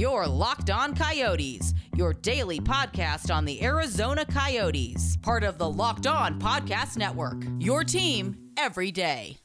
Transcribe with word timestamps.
Your 0.00 0.26
Locked 0.26 0.70
On 0.70 0.94
Coyotes, 0.94 1.74
your 1.94 2.14
daily 2.14 2.58
podcast 2.58 3.30
on 3.30 3.44
the 3.44 3.62
Arizona 3.62 4.24
Coyotes, 4.24 5.18
part 5.18 5.44
of 5.44 5.58
the 5.58 5.68
Locked 5.68 6.06
On 6.06 6.40
Podcast 6.40 6.96
Network. 6.96 7.42
Your 7.58 7.84
team 7.84 8.34
every 8.56 8.90
day. 8.90 9.36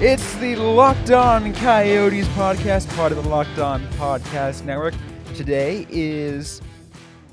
It's 0.00 0.34
the 0.36 0.56
Locked 0.56 1.10
On 1.10 1.52
Coyotes 1.52 2.26
podcast, 2.28 2.88
part 2.96 3.12
of 3.12 3.22
the 3.22 3.28
Locked 3.28 3.58
On 3.58 3.86
Podcast 3.88 4.64
Network. 4.64 4.94
Today 5.34 5.86
is 5.90 6.62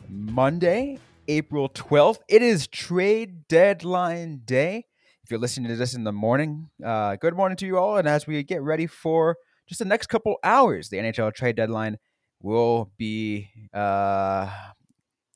Monday, 0.09 0.99
April 1.27 1.69
12th. 1.69 2.19
It 2.27 2.41
is 2.41 2.67
trade 2.67 3.47
deadline 3.47 4.41
day. 4.45 4.85
If 5.23 5.31
you're 5.31 5.39
listening 5.39 5.69
to 5.69 5.75
this 5.75 5.93
in 5.93 6.04
the 6.04 6.11
morning, 6.11 6.69
uh, 6.83 7.15
good 7.15 7.36
morning 7.36 7.55
to 7.57 7.65
you 7.65 7.77
all. 7.77 7.97
And 7.97 8.07
as 8.07 8.27
we 8.27 8.41
get 8.43 8.61
ready 8.61 8.87
for 8.87 9.37
just 9.68 9.79
the 9.79 9.86
next 9.86 10.07
couple 10.07 10.37
hours, 10.43 10.89
the 10.89 10.97
NHL 10.97 11.33
trade 11.33 11.55
deadline 11.55 11.97
will 12.41 12.91
be 12.97 13.49
uh, 13.73 14.49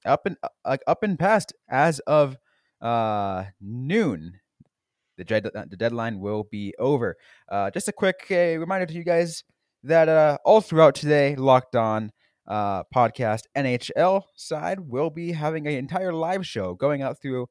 up 0.06 0.26
and 0.26 0.38
like 0.66 0.82
up 0.88 1.04
and 1.04 1.18
past 1.20 1.54
as 1.70 2.00
of 2.00 2.38
uh, 2.82 3.46
noon. 3.62 4.40
The, 5.18 5.24
dread, 5.24 5.44
the 5.44 5.78
deadline 5.78 6.20
will 6.20 6.44
be 6.52 6.74
over. 6.78 7.16
Uh, 7.50 7.72
just 7.72 7.88
a 7.88 7.94
quick 7.94 8.28
uh, 8.32 8.60
reminder 8.60 8.86
to 8.86 8.94
you 8.94 9.04
guys 9.04 9.44
that 9.84 10.10
uh, 10.10 10.38
all 10.44 10.60
throughout 10.60 10.96
today, 10.96 11.36
Locked 11.36 11.76
On 11.76 12.12
uh, 12.48 12.84
podcast 12.96 13.44
NHL 13.56 14.24
side 14.36 14.80
will 14.80 15.10
be 15.10 15.32
having 15.32 15.68
an 15.68 15.74
entire 15.74 16.14
live 16.14 16.46
show 16.46 16.74
going 16.74 17.02
out 17.02 17.22
through 17.22 17.48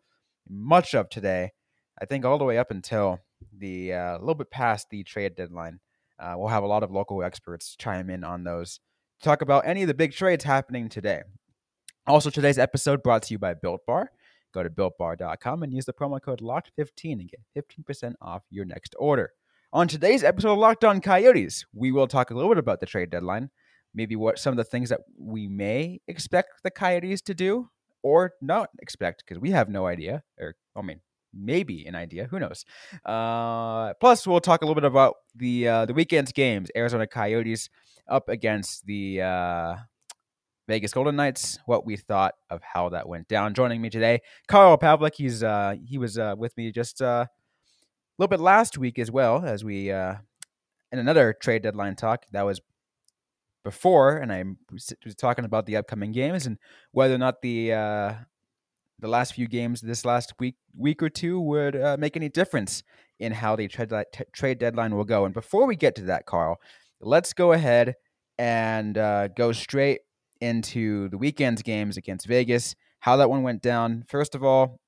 much 0.48 0.94
of 0.94 1.08
today. 1.08 1.52
I 2.00 2.04
think 2.06 2.24
all 2.24 2.38
the 2.38 2.44
way 2.44 2.58
up 2.58 2.70
until 2.70 3.20
the 3.56 3.92
uh, 3.92 4.16
a 4.16 4.20
little 4.20 4.34
bit 4.34 4.50
past 4.50 4.90
the 4.90 5.04
trade 5.04 5.34
deadline. 5.34 5.80
Uh, 6.18 6.34
we'll 6.36 6.48
have 6.48 6.62
a 6.62 6.68
lot 6.68 6.82
of 6.82 6.90
local 6.90 7.22
experts 7.22 7.76
chime 7.76 8.10
in 8.10 8.24
on 8.24 8.44
those. 8.44 8.80
Talk 9.22 9.42
about 9.42 9.66
any 9.66 9.82
of 9.82 9.88
the 9.88 9.94
big 9.94 10.12
trades 10.12 10.44
happening 10.44 10.88
today. 10.88 11.22
Also, 12.06 12.30
today's 12.30 12.58
episode 12.58 13.02
brought 13.02 13.22
to 13.22 13.34
you 13.34 13.38
by 13.38 13.54
Built 13.54 13.80
Bar. 13.86 14.10
Go 14.52 14.62
to 14.62 14.70
builtbar.com 14.70 15.62
and 15.62 15.72
use 15.72 15.84
the 15.84 15.92
promo 15.92 16.22
code 16.22 16.40
LOCKED15 16.40 17.12
and 17.12 17.30
get 17.30 17.40
15% 17.56 18.14
off 18.20 18.42
your 18.50 18.64
next 18.64 18.94
order. 18.98 19.32
On 19.72 19.88
today's 19.88 20.22
episode 20.22 20.52
of 20.52 20.58
Locked 20.58 20.84
On 20.84 21.00
Coyotes, 21.00 21.64
we 21.74 21.90
will 21.90 22.06
talk 22.06 22.30
a 22.30 22.34
little 22.34 22.50
bit 22.50 22.58
about 22.58 22.78
the 22.78 22.86
trade 22.86 23.10
deadline, 23.10 23.50
maybe 23.94 24.16
what 24.16 24.38
some 24.38 24.52
of 24.52 24.56
the 24.56 24.64
things 24.64 24.88
that 24.88 25.00
we 25.18 25.48
may 25.48 26.00
expect 26.08 26.62
the 26.62 26.70
Coyotes 26.70 27.22
to 27.22 27.34
do 27.34 27.68
or 28.02 28.32
not 28.42 28.68
expect 28.80 29.24
because 29.24 29.40
we 29.40 29.50
have 29.50 29.68
no 29.68 29.86
idea, 29.86 30.22
or 30.38 30.54
I 30.76 30.82
mean, 30.82 31.00
maybe 31.32 31.86
an 31.86 31.94
idea. 31.94 32.26
Who 32.30 32.38
knows? 32.38 32.64
Uh, 33.04 33.94
plus, 33.94 34.26
we'll 34.26 34.40
talk 34.40 34.62
a 34.62 34.64
little 34.64 34.80
bit 34.80 34.84
about 34.84 35.14
the 35.34 35.68
uh, 35.68 35.86
the 35.86 35.94
weekend's 35.94 36.32
games. 36.32 36.70
Arizona 36.76 37.06
Coyotes 37.06 37.70
up 38.08 38.28
against 38.28 38.86
the 38.86 39.22
uh, 39.22 39.76
Vegas 40.68 40.92
Golden 40.92 41.16
Knights. 41.16 41.58
What 41.66 41.86
we 41.86 41.96
thought 41.96 42.34
of 42.50 42.60
how 42.62 42.90
that 42.90 43.08
went 43.08 43.28
down. 43.28 43.54
Joining 43.54 43.80
me 43.80 43.90
today, 43.90 44.20
Carl 44.48 44.76
Pavlik. 44.78 45.14
He's 45.16 45.42
uh, 45.42 45.74
he 45.84 45.98
was 45.98 46.18
uh, 46.18 46.34
with 46.36 46.56
me 46.56 46.70
just 46.72 47.00
uh, 47.00 47.26
a 47.26 47.28
little 48.18 48.28
bit 48.30 48.40
last 48.40 48.76
week 48.78 48.98
as 48.98 49.10
well 49.10 49.44
as 49.44 49.64
we 49.64 49.90
in 49.90 50.18
another 50.92 51.34
trade 51.40 51.62
deadline 51.62 51.96
talk. 51.96 52.24
That 52.32 52.42
was 52.42 52.60
before, 53.64 54.18
and 54.18 54.32
I 54.32 54.44
was 54.70 54.92
talking 55.16 55.44
about 55.44 55.66
the 55.66 55.76
upcoming 55.76 56.12
games 56.12 56.46
and 56.46 56.58
whether 56.92 57.14
or 57.14 57.18
not 57.18 57.42
the 57.42 57.72
uh, 57.72 58.14
the 59.00 59.08
last 59.08 59.34
few 59.34 59.48
games 59.48 59.80
this 59.80 60.04
last 60.04 60.34
week 60.38 60.56
week 60.76 61.02
or 61.02 61.08
two 61.08 61.40
would 61.40 61.74
uh, 61.74 61.96
make 61.98 62.16
any 62.16 62.28
difference 62.28 62.82
in 63.18 63.32
how 63.32 63.56
the 63.56 63.66
trade, 63.68 63.90
t- 64.12 64.24
trade 64.32 64.58
deadline 64.58 64.94
will 64.94 65.04
go. 65.04 65.24
And 65.24 65.34
before 65.34 65.66
we 65.66 65.76
get 65.76 65.94
to 65.96 66.02
that, 66.04 66.26
Carl, 66.26 66.60
let's 67.00 67.32
go 67.32 67.52
ahead 67.52 67.94
and 68.38 68.98
uh, 68.98 69.28
go 69.28 69.52
straight 69.52 70.00
into 70.40 71.08
the 71.08 71.18
weekend's 71.18 71.62
games 71.62 71.96
against 71.96 72.26
Vegas. 72.26 72.74
How 73.00 73.16
that 73.16 73.30
one 73.30 73.42
went 73.42 73.62
down. 73.62 74.04
First 74.08 74.34
of 74.34 74.44
all, 74.44 74.80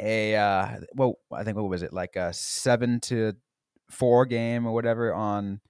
a 0.00 0.36
uh, 0.36 0.68
well, 0.94 1.14
I 1.32 1.44
think 1.44 1.56
what 1.56 1.68
was 1.68 1.82
it 1.82 1.92
like 1.92 2.16
a 2.16 2.32
seven 2.32 3.00
to 3.00 3.34
four 3.90 4.26
game 4.26 4.66
or 4.66 4.72
whatever 4.72 5.12
on 5.12 5.60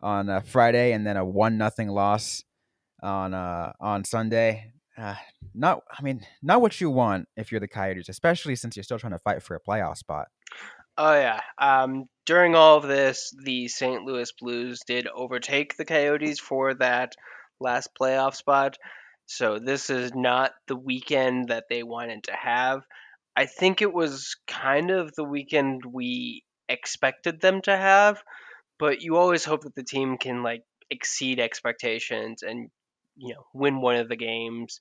on 0.00 0.28
uh, 0.28 0.40
Friday, 0.40 0.92
and 0.92 1.06
then 1.06 1.16
a 1.16 1.24
one 1.24 1.58
nothing 1.58 1.88
loss 1.88 2.44
on 3.02 3.34
uh, 3.34 3.72
on 3.80 4.04
Sunday. 4.04 4.72
Uh, 4.96 5.14
not, 5.54 5.82
I 5.96 6.02
mean, 6.02 6.26
not 6.42 6.60
what 6.60 6.80
you 6.80 6.90
want 6.90 7.28
if 7.36 7.52
you're 7.52 7.60
the 7.60 7.68
Coyotes, 7.68 8.08
especially 8.08 8.56
since 8.56 8.76
you're 8.76 8.82
still 8.82 8.98
trying 8.98 9.12
to 9.12 9.18
fight 9.20 9.42
for 9.42 9.54
a 9.54 9.60
playoff 9.60 9.96
spot. 9.96 10.26
Oh 10.96 11.14
yeah. 11.14 11.40
Um, 11.56 12.06
during 12.26 12.56
all 12.56 12.76
of 12.76 12.88
this, 12.88 13.32
the 13.44 13.68
St. 13.68 14.02
Louis 14.02 14.32
Blues 14.32 14.80
did 14.84 15.06
overtake 15.06 15.76
the 15.76 15.84
Coyotes 15.84 16.40
for 16.40 16.74
that 16.74 17.14
last 17.60 17.90
playoff 17.98 18.34
spot. 18.34 18.76
So 19.26 19.58
this 19.60 19.90
is 19.90 20.12
not 20.14 20.52
the 20.66 20.76
weekend 20.76 21.50
that 21.50 21.66
they 21.70 21.84
wanted 21.84 22.24
to 22.24 22.32
have. 22.32 22.82
I 23.36 23.46
think 23.46 23.80
it 23.80 23.92
was 23.92 24.34
kind 24.48 24.90
of 24.90 25.14
the 25.14 25.22
weekend 25.22 25.84
we 25.84 26.42
expected 26.68 27.40
them 27.40 27.62
to 27.62 27.76
have, 27.76 28.20
but 28.78 29.02
you 29.02 29.16
always 29.16 29.44
hope 29.44 29.62
that 29.62 29.74
the 29.74 29.84
team 29.84 30.18
can 30.18 30.42
like 30.42 30.62
exceed 30.90 31.40
expectations 31.40 32.42
and 32.42 32.70
you 33.16 33.34
know 33.34 33.44
win 33.52 33.80
one 33.80 33.96
of 33.96 34.08
the 34.08 34.16
games 34.16 34.80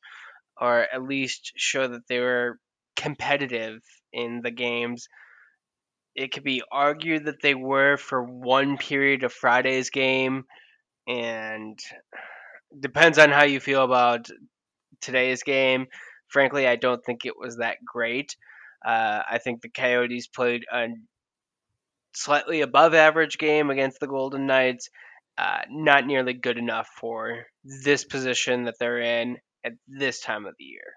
or 0.60 0.88
at 0.92 1.04
least 1.04 1.54
show 1.56 1.88
that 1.88 2.08
they 2.08 2.20
were 2.20 2.60
competitive 2.96 3.80
in 4.12 4.42
the 4.42 4.52
games. 4.52 5.08
It 6.16 6.32
could 6.32 6.44
be 6.44 6.64
argued 6.72 7.26
that 7.26 7.42
they 7.42 7.54
were 7.54 7.98
for 7.98 8.24
one 8.24 8.78
period 8.78 9.24
of 9.24 9.32
Friday's 9.32 9.92
game 9.92 10.46
and 11.08 11.78
depends 12.78 13.20
on 13.20 13.30
how 13.30 13.44
you 13.44 13.60
feel 13.60 13.84
about 13.84 14.28
today's 15.00 15.44
game. 15.44 15.86
Frankly, 16.28 16.68
I 16.68 16.76
don't 16.76 17.04
think 17.06 17.26
it 17.26 17.38
was 17.40 17.58
that 17.58 17.78
great. 17.86 18.36
Uh, 18.86 19.22
I 19.30 19.38
think 19.38 19.62
the 19.62 19.70
Coyotes 19.70 20.28
played 20.28 20.66
a 20.72 20.88
slightly 22.18 22.62
above 22.62 22.94
average 22.94 23.38
game 23.38 23.70
against 23.70 24.00
the 24.00 24.08
Golden 24.08 24.46
Knights. 24.46 24.90
Uh, 25.38 25.60
not 25.70 26.08
nearly 26.08 26.34
good 26.34 26.58
enough 26.58 26.90
for 27.00 27.46
this 27.64 28.04
position 28.04 28.64
that 28.64 28.80
they're 28.80 29.00
in 29.00 29.38
at 29.64 29.74
this 29.88 30.20
time 30.20 30.48
of 30.48 30.56
the 30.58 30.66
year. 30.66 30.94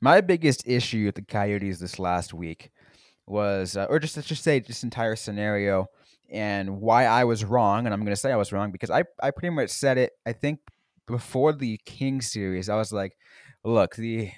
My 0.00 0.20
biggest 0.20 0.66
issue 0.66 1.04
with 1.06 1.14
the 1.14 1.22
Coyotes 1.22 1.78
this 1.78 1.98
last 1.98 2.34
week 2.34 2.70
was, 3.26 3.76
uh, 3.76 3.86
or 3.88 4.00
just 4.00 4.16
let's 4.16 4.28
just 4.28 4.42
say 4.42 4.58
this 4.58 4.82
entire 4.82 5.14
scenario 5.14 5.86
and 6.28 6.80
why 6.80 7.04
I 7.06 7.24
was 7.24 7.44
wrong, 7.44 7.86
and 7.86 7.94
I'm 7.94 8.00
going 8.00 8.10
to 8.12 8.16
say 8.16 8.32
I 8.32 8.36
was 8.36 8.52
wrong 8.52 8.72
because 8.72 8.90
I, 8.90 9.04
I 9.22 9.30
pretty 9.30 9.54
much 9.54 9.70
said 9.70 9.96
it. 9.96 10.12
I 10.26 10.32
think 10.32 10.58
before 11.06 11.52
the 11.52 11.78
King 11.84 12.20
series, 12.20 12.68
I 12.68 12.76
was 12.76 12.92
like, 12.92 13.16
look, 13.64 13.96
the 13.96 14.32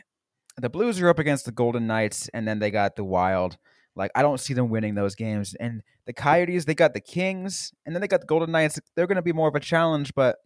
the 0.57 0.69
Blues 0.69 1.01
are 1.01 1.09
up 1.09 1.19
against 1.19 1.47
the 1.47 1.53
Golden 1.53 1.87
Knights, 1.87 2.29
and 2.35 2.47
then 2.47 2.59
they 2.59 2.71
got 2.71 2.97
the 2.97 3.05
Wild. 3.05 3.57
Like 4.00 4.11
I 4.15 4.22
don't 4.22 4.41
see 4.41 4.55
them 4.55 4.71
winning 4.71 4.94
those 4.94 5.15
games. 5.15 5.55
And 5.61 5.83
the 6.06 6.15
Coyotes, 6.15 6.65
they 6.65 6.75
got 6.75 6.94
the 6.94 7.00
Kings, 7.00 7.72
and 7.84 7.94
then 7.94 8.00
they 8.00 8.09
got 8.09 8.22
the 8.22 8.27
Golden 8.27 8.50
Knights. 8.50 8.81
They're 8.97 9.06
going 9.06 9.16
to 9.16 9.22
be 9.22 9.34
more 9.34 9.49
of 9.49 9.55
a 9.55 9.61
challenge, 9.61 10.15
but 10.15 10.38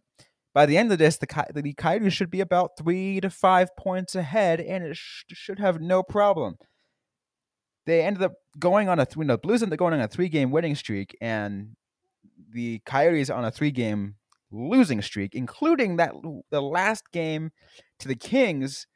by 0.53 0.65
the 0.65 0.77
end 0.77 0.91
of 0.91 0.99
this, 0.99 1.17
the, 1.17 1.27
the 1.53 1.73
Coyotes 1.73 2.13
should 2.13 2.29
be 2.29 2.41
about 2.41 2.77
three 2.77 3.21
to 3.21 3.29
five 3.29 3.75
points 3.77 4.13
ahead, 4.13 4.59
and 4.59 4.83
it 4.83 4.97
sh- 4.97 5.23
should 5.29 5.59
have 5.59 5.79
no 5.79 6.03
problem. 6.03 6.57
They 7.85 8.01
ended 8.01 8.23
up 8.23 8.33
going 8.59 8.89
on 8.89 8.99
a 8.99 9.05
three. 9.05 9.25
No, 9.25 9.37
Blues 9.37 9.63
ended 9.63 9.75
up 9.75 9.79
going 9.79 9.93
on 9.93 10.01
a 10.01 10.07
three-game 10.07 10.51
winning 10.51 10.75
streak, 10.75 11.17
and 11.21 11.75
the 12.51 12.79
Coyotes 12.85 13.29
on 13.29 13.45
a 13.45 13.51
three-game 13.51 14.15
losing 14.51 15.01
streak, 15.01 15.33
including 15.33 15.95
that 15.95 16.13
the 16.51 16.61
last 16.61 17.11
game 17.11 17.51
to 17.99 18.07
the 18.07 18.15
Kings 18.15 18.87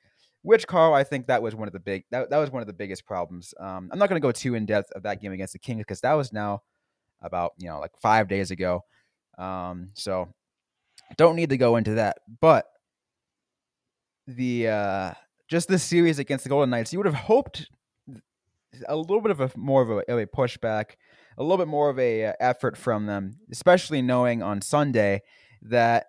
which 0.42 0.68
Carl, 0.68 0.94
I 0.94 1.04
think 1.04 1.28
that 1.28 1.42
was 1.42 1.56
one 1.56 1.68
of 1.68 1.74
the 1.74 1.80
big 1.80 2.06
that, 2.12 2.30
that 2.30 2.38
was 2.38 2.52
one 2.52 2.62
of 2.62 2.68
the 2.68 2.74
biggest 2.74 3.06
problems. 3.06 3.54
Um, 3.60 3.90
I'm 3.92 4.00
not 4.00 4.10
going 4.10 4.22
to 4.22 4.26
go 4.26 4.32
too 4.32 4.56
in 4.56 4.66
depth 4.66 4.92
of 4.92 5.04
that 5.04 5.22
game 5.22 5.32
against 5.32 5.54
the 5.54 5.60
Kings 5.60 5.82
because 5.82 6.02
that 6.02 6.14
was 6.14 6.32
now 6.32 6.62
about 7.22 7.54
you 7.58 7.68
know 7.68 7.80
like 7.80 7.92
five 8.02 8.28
days 8.28 8.52
ago. 8.52 8.84
Um, 9.38 9.90
so 9.94 10.30
don't 11.18 11.36
need 11.36 11.50
to 11.50 11.58
go 11.58 11.76
into 11.76 11.96
that. 11.96 12.18
But 12.40 12.66
the 14.28 14.68
uh, 14.68 15.14
just 15.48 15.68
this 15.68 15.84
series 15.84 16.20
against 16.20 16.44
the 16.44 16.50
Golden 16.50 16.70
Knights, 16.70 16.94
you 16.94 17.00
would 17.00 17.06
have 17.06 17.16
hoped 17.16 17.68
a 18.88 18.96
little 18.96 19.22
bit 19.22 19.32
of 19.32 19.42
a 19.42 19.52
more 19.56 19.82
of 19.82 19.90
a, 19.90 20.12
of 20.12 20.20
a 20.20 20.26
pushback, 20.26 20.92
a 21.38 21.44
little 21.44 21.58
bit 21.58 21.68
more 21.68 21.90
of 21.90 22.00
a 22.00 22.28
uh, 22.28 22.34
effort 22.40 22.78
from 22.78 23.08
them, 23.08 23.40
especially 23.52 24.02
knowing 24.02 24.42
on 24.42 24.62
Sunday 24.62 25.22
that 25.64 26.06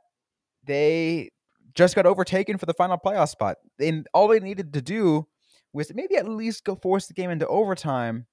they 0.65 1.31
just 1.75 1.95
got 1.95 2.07
overtaken 2.07 2.59
for 2.59 2.67
the 2.67 2.75
final 2.75 2.99
playoff 2.99 3.29
spot. 3.29 3.59
And 3.79 4.07
all 4.13 4.29
they 4.29 4.41
needed 4.41 4.73
to 4.75 4.83
do 4.83 5.27
was 5.73 5.93
maybe 5.95 6.17
at 6.17 6.29
least 6.29 6.65
go 6.65 6.75
force 6.75 7.07
the 7.07 7.15
game 7.15 7.31
into 7.31 7.47
overtime 7.47 8.27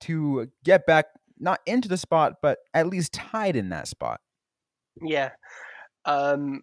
to 0.00 0.48
get 0.64 0.86
back 0.86 1.06
not 1.38 1.60
into 1.66 1.88
the 1.88 1.96
spot, 1.96 2.34
but 2.42 2.58
at 2.74 2.86
least 2.86 3.12
tied 3.12 3.56
in 3.56 3.68
that 3.70 3.88
spot. 3.88 4.20
Yeah. 5.02 5.30
Um 6.04 6.62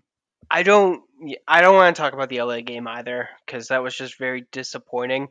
I 0.50 0.64
don't 0.64 1.02
I 1.48 1.62
don't 1.62 1.76
want 1.76 1.96
to 1.96 2.02
talk 2.02 2.14
about 2.14 2.30
the 2.30 2.42
LA 2.42 2.62
game 2.62 2.88
either 2.88 3.30
cuz 3.48 3.68
that 3.68 3.84
was 3.84 3.96
just 3.96 4.18
very 4.18 4.46
disappointing. 4.52 5.30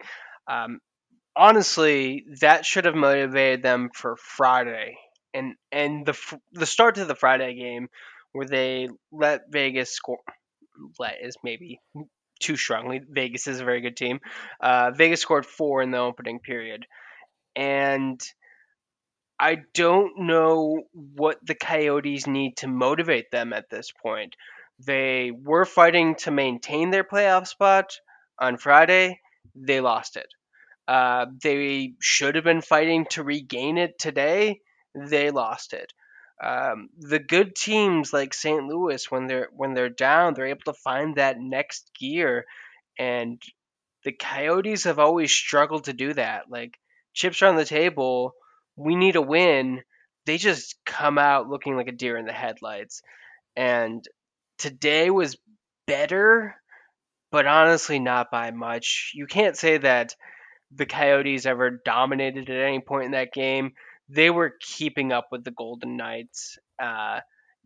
Um 0.49 0.81
honestly, 1.37 2.25
that 2.41 2.65
should 2.65 2.85
have 2.85 2.95
motivated 2.95 3.63
them 3.63 3.91
for 3.95 4.17
Friday, 4.17 4.97
and 5.33 5.55
and 5.73 6.07
the 6.07 6.39
the 6.53 6.67
start 6.67 6.97
to 6.97 7.05
the 7.05 7.15
Friday 7.15 7.55
game 7.55 7.89
where 8.33 8.47
they 8.47 8.89
let 9.13 9.43
Vegas 9.51 9.93
score. 9.93 10.21
Let 10.99 11.17
is 11.23 11.37
maybe 11.43 11.81
too 12.41 12.57
strongly. 12.57 13.01
Vegas 13.09 13.47
is 13.47 13.61
a 13.61 13.65
very 13.65 13.81
good 13.81 13.97
team. 13.97 14.21
Uh, 14.61 14.91
Vegas 14.93 15.21
scored 15.21 15.47
four 15.47 15.83
in 15.83 15.91
the 15.91 15.99
opening 15.99 16.41
period, 16.41 16.87
and 17.57 18.21
I 19.39 19.59
don't 19.75 20.27
know 20.27 20.85
what 20.93 21.39
the 21.45 21.55
Coyotes 21.55 22.27
need 22.27 22.57
to 22.59 22.69
motivate 22.69 23.31
them 23.31 23.53
at 23.53 23.71
this 23.71 23.91
point. 23.91 24.37
They 24.85 25.31
were 25.31 25.65
fighting 25.65 26.17
to 26.17 26.31
maintain 26.31 26.91
their 26.91 27.05
playoff 27.05 27.47
spot 27.47 27.99
on 28.39 28.57
Friday. 28.59 29.21
They 29.55 29.81
lost 29.81 30.17
it. 30.17 30.27
Uh, 30.87 31.27
they 31.43 31.95
should 32.01 32.35
have 32.35 32.45
been 32.45 32.61
fighting 32.61 33.07
to 33.11 33.23
regain 33.23 33.79
it 33.79 33.99
today. 33.99 34.61
They 34.95 35.31
lost 35.31 35.73
it. 35.73 35.93
Um, 36.45 36.91
the 36.99 37.19
good 37.19 37.57
teams 37.57 38.13
like 38.13 38.35
St. 38.35 38.67
Louis, 38.67 39.11
when 39.11 39.27
they're 39.27 39.49
when 39.57 39.73
they're 39.73 39.89
down, 39.89 40.35
they're 40.35 40.47
able 40.47 40.65
to 40.67 40.75
find 40.75 41.17
that 41.17 41.41
next 41.41 41.91
gear, 41.99 42.45
and 42.99 43.43
the 44.05 44.13
Coyotes 44.13 44.85
have 44.85 44.99
always 44.99 45.33
struggled 45.33 45.85
to 45.85 45.95
do 45.95 46.13
that. 46.13 46.51
Like 46.51 46.79
chips 47.15 47.41
are 47.41 47.47
on 47.47 47.57
the 47.57 47.65
table, 47.65 48.35
we 48.77 48.95
need 48.95 49.17
a 49.17 49.23
win. 49.23 49.83
They 50.27 50.37
just 50.37 50.77
come 50.85 51.17
out 51.17 51.49
looking 51.49 51.77
like 51.77 51.89
a 51.89 51.93
deer 51.93 52.19
in 52.19 52.27
the 52.27 52.33
headlights, 52.33 53.01
and 53.57 54.05
today 54.59 55.09
was 55.09 55.39
better, 55.87 56.57
but 57.33 57.47
honestly 57.47 57.99
not 57.99 58.31
by 58.31 58.51
much. 58.51 59.13
You 59.15 59.27
can't 59.27 59.57
say 59.57 59.79
that 59.79 60.15
the 60.75 60.87
Coyotes 60.87 61.47
ever 61.47 61.81
dominated 61.87 62.51
at 62.51 62.69
any 62.69 62.81
point 62.81 63.07
in 63.07 63.13
that 63.13 63.33
game. 63.33 63.73
They 64.09 64.31
were 64.31 64.53
keeping 64.61 65.13
up 65.13 65.29
with 65.31 65.45
the 65.45 65.51
Golden 65.51 65.97
Knights, 65.97 66.59
uh, 66.81 67.21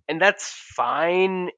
and 0.09 0.21
that's 0.21 0.49
fine 0.49 1.51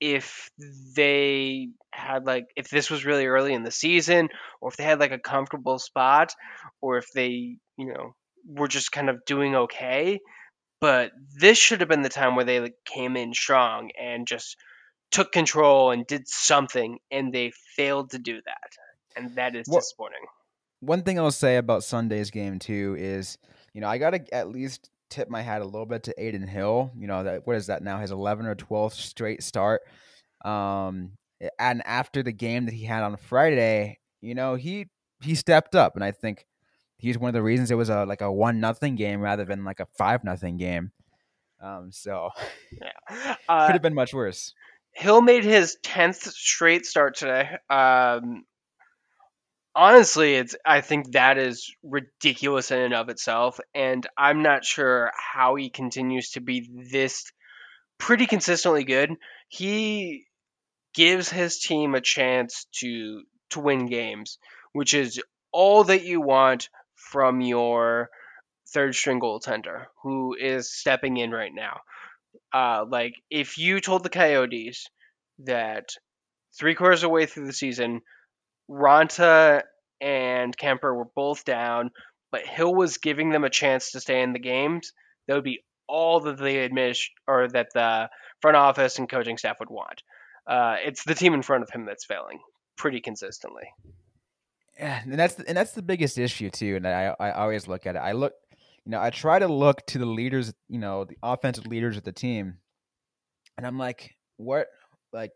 if 0.00 0.50
they 0.96 1.68
had 1.92 2.26
like 2.26 2.46
if 2.56 2.68
this 2.68 2.90
was 2.90 3.04
really 3.04 3.26
early 3.26 3.54
in 3.54 3.62
the 3.62 3.70
season, 3.70 4.28
or 4.60 4.70
if 4.70 4.76
they 4.76 4.84
had 4.84 5.00
like 5.00 5.12
a 5.12 5.18
comfortable 5.18 5.78
spot, 5.78 6.32
or 6.80 6.98
if 6.98 7.06
they 7.14 7.56
you 7.76 7.86
know 7.86 8.14
were 8.46 8.68
just 8.68 8.92
kind 8.92 9.08
of 9.08 9.24
doing 9.24 9.54
okay. 9.54 10.20
But 10.80 11.12
this 11.40 11.56
should 11.56 11.80
have 11.80 11.88
been 11.88 12.02
the 12.02 12.10
time 12.10 12.36
where 12.36 12.44
they 12.44 12.60
like, 12.60 12.74
came 12.84 13.16
in 13.16 13.32
strong 13.32 13.90
and 13.98 14.26
just 14.26 14.56
took 15.10 15.32
control 15.32 15.92
and 15.92 16.06
did 16.06 16.28
something, 16.28 16.98
and 17.10 17.32
they 17.32 17.52
failed 17.76 18.10
to 18.10 18.18
do 18.18 18.40
that, 18.44 19.16
and 19.16 19.36
that 19.36 19.54
is 19.54 19.66
disappointing 19.66 20.26
one 20.84 21.02
thing 21.02 21.18
I'll 21.18 21.30
say 21.30 21.56
about 21.56 21.84
Sunday's 21.84 22.30
game 22.30 22.58
too 22.58 22.94
is, 22.98 23.38
you 23.74 23.80
know, 23.80 23.88
I 23.88 23.98
got 23.98 24.10
to 24.10 24.34
at 24.34 24.48
least 24.48 24.88
tip 25.10 25.28
my 25.28 25.42
hat 25.42 25.60
a 25.60 25.64
little 25.64 25.84
bit 25.84 26.04
to 26.04 26.18
Adin 26.18 26.46
Hill. 26.46 26.90
You 26.96 27.06
know 27.06 27.24
that 27.24 27.46
what 27.46 27.56
is 27.56 27.66
that 27.66 27.82
now? 27.82 27.98
His 27.98 28.10
11 28.10 28.46
or 28.46 28.54
12th 28.54 28.92
straight 28.92 29.42
start. 29.42 29.82
Um, 30.44 31.12
and 31.58 31.82
after 31.84 32.22
the 32.22 32.32
game 32.32 32.66
that 32.66 32.74
he 32.74 32.84
had 32.84 33.02
on 33.02 33.16
Friday, 33.16 33.98
you 34.20 34.34
know, 34.34 34.54
he 34.54 34.86
he 35.20 35.34
stepped 35.34 35.74
up, 35.74 35.96
and 35.96 36.04
I 36.04 36.12
think 36.12 36.46
he's 36.98 37.18
one 37.18 37.28
of 37.28 37.34
the 37.34 37.42
reasons 37.42 37.70
it 37.70 37.76
was 37.76 37.90
a 37.90 38.04
like 38.04 38.20
a 38.20 38.32
one 38.32 38.60
nothing 38.60 38.94
game 38.94 39.20
rather 39.20 39.44
than 39.44 39.64
like 39.64 39.80
a 39.80 39.86
five 39.98 40.24
nothing 40.24 40.56
game. 40.56 40.92
Um, 41.62 41.90
so 41.90 42.30
yeah. 42.72 43.36
uh, 43.48 43.66
could 43.66 43.72
have 43.74 43.82
been 43.82 43.94
much 43.94 44.14
worse. 44.14 44.54
Hill 44.92 45.22
made 45.22 45.44
his 45.44 45.76
tenth 45.82 46.22
straight 46.22 46.86
start 46.86 47.16
today. 47.16 47.48
Um, 47.68 48.44
honestly 49.76 50.34
it's 50.34 50.54
i 50.64 50.80
think 50.80 51.12
that 51.12 51.36
is 51.36 51.74
ridiculous 51.82 52.70
in 52.70 52.80
and 52.80 52.94
of 52.94 53.08
itself 53.08 53.58
and 53.74 54.06
i'm 54.16 54.42
not 54.42 54.64
sure 54.64 55.10
how 55.16 55.54
he 55.56 55.70
continues 55.70 56.30
to 56.30 56.40
be 56.40 56.68
this 56.90 57.32
pretty 57.98 58.26
consistently 58.26 58.84
good. 58.84 59.10
He 59.48 60.26
gives 60.94 61.28
his 61.28 61.58
team 61.58 61.94
a 61.94 62.00
chance 62.00 62.66
to 62.80 63.22
to 63.50 63.60
win 63.60 63.86
games 63.86 64.38
which 64.72 64.94
is 64.94 65.22
all 65.52 65.84
that 65.84 66.04
you 66.04 66.20
want 66.20 66.68
from 66.94 67.40
your 67.40 68.10
third 68.72 68.94
string 68.94 69.20
goaltender 69.20 69.86
who 70.02 70.34
is 70.34 70.72
stepping 70.72 71.16
in 71.16 71.30
right 71.30 71.52
now. 71.54 71.80
Uh, 72.52 72.84
like 72.88 73.14
if 73.30 73.58
you 73.58 73.80
told 73.80 74.02
the 74.02 74.08
coyotes 74.08 74.86
that 75.40 75.88
three 76.58 76.74
quarters 76.74 77.02
of 77.02 77.08
the 77.08 77.14
way 77.14 77.26
through 77.26 77.46
the 77.46 77.52
season 77.52 78.00
Raanta 78.70 79.62
and 80.00 80.56
Kuemper 80.56 80.94
were 80.94 81.08
both 81.14 81.44
down, 81.44 81.90
but 82.30 82.46
Hill 82.46 82.74
was 82.74 82.98
giving 82.98 83.30
them 83.30 83.44
a 83.44 83.50
chance 83.50 83.92
to 83.92 84.00
stay 84.00 84.22
in 84.22 84.32
the 84.32 84.38
games. 84.38 84.92
That 85.26 85.34
would 85.34 85.44
be 85.44 85.60
all 85.88 86.20
that 86.20 86.38
the 86.38 86.58
admit 86.58 86.98
or 87.26 87.48
that 87.48 87.68
the 87.74 88.08
front 88.40 88.56
office 88.56 88.98
and 88.98 89.08
coaching 89.08 89.38
staff 89.38 89.56
would 89.60 89.70
want. 89.70 90.02
Uh, 90.46 90.76
it's 90.84 91.04
the 91.04 91.14
team 91.14 91.34
in 91.34 91.42
front 91.42 91.62
of 91.62 91.70
him 91.70 91.86
that's 91.86 92.04
failing 92.04 92.40
pretty 92.76 93.00
consistently. 93.00 93.64
Yeah, 94.78 95.00
and 95.02 95.18
that's 95.18 95.34
the, 95.34 95.48
and 95.48 95.56
that's 95.56 95.72
the 95.72 95.82
biggest 95.82 96.18
issue 96.18 96.50
too. 96.50 96.76
And 96.76 96.86
I 96.86 97.14
I 97.18 97.30
always 97.32 97.68
look 97.68 97.86
at 97.86 97.96
it. 97.96 98.00
I 98.00 98.12
look, 98.12 98.32
you 98.84 98.90
know, 98.90 99.00
I 99.00 99.10
try 99.10 99.38
to 99.38 99.46
look 99.46 99.86
to 99.86 99.98
the 99.98 100.06
leaders, 100.06 100.52
you 100.68 100.78
know, 100.78 101.04
the 101.04 101.16
offensive 101.22 101.66
leaders 101.66 101.96
of 101.96 102.02
the 102.02 102.12
team, 102.12 102.58
and 103.56 103.66
I'm 103.66 103.78
like, 103.78 104.16
what, 104.36 104.66
like 105.12 105.32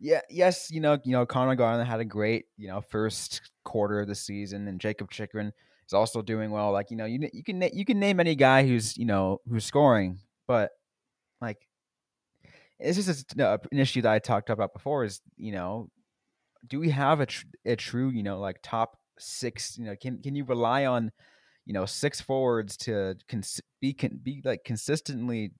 yeah, 0.00 0.20
yes, 0.30 0.70
you 0.70 0.80
know, 0.80 0.98
you 1.04 1.12
know, 1.12 1.26
Conor 1.26 1.56
Garland 1.56 1.88
had 1.88 2.00
a 2.00 2.04
great, 2.04 2.46
you 2.56 2.68
know, 2.68 2.80
first 2.80 3.40
quarter 3.64 4.00
of 4.00 4.08
the 4.08 4.14
season, 4.14 4.68
and 4.68 4.80
Jakob 4.80 5.10
Chychrun 5.10 5.52
is 5.86 5.92
also 5.92 6.22
doing 6.22 6.50
well. 6.50 6.72
Like, 6.72 6.90
you 6.90 6.96
know, 6.96 7.04
you 7.04 7.28
you 7.32 7.42
can 7.42 7.60
you 7.72 7.84
can 7.84 7.98
name 7.98 8.20
any 8.20 8.34
guy 8.36 8.66
who's 8.66 8.96
you 8.96 9.06
know 9.06 9.40
who's 9.48 9.64
scoring, 9.64 10.20
but 10.46 10.70
like, 11.40 11.58
just 12.80 13.34
a, 13.38 13.60
an 13.72 13.78
issue 13.78 14.02
that 14.02 14.12
I 14.12 14.18
talked 14.18 14.50
about 14.50 14.72
before. 14.72 15.04
Is 15.04 15.20
you 15.36 15.52
know, 15.52 15.88
do 16.66 16.80
we 16.80 16.90
have 16.90 17.20
a 17.20 17.26
tr- 17.26 17.46
a 17.66 17.76
true 17.76 18.10
you 18.10 18.22
know 18.22 18.38
like 18.40 18.58
top 18.62 18.98
six? 19.18 19.76
You 19.78 19.86
know, 19.86 19.96
can 20.00 20.22
can 20.22 20.34
you 20.34 20.44
rely 20.44 20.86
on 20.86 21.12
you 21.66 21.72
know 21.74 21.86
six 21.86 22.20
forwards 22.20 22.76
to 22.78 23.16
cons- 23.28 23.60
be 23.80 23.92
can 23.94 24.20
be 24.22 24.42
like 24.44 24.64
consistently 24.64 25.52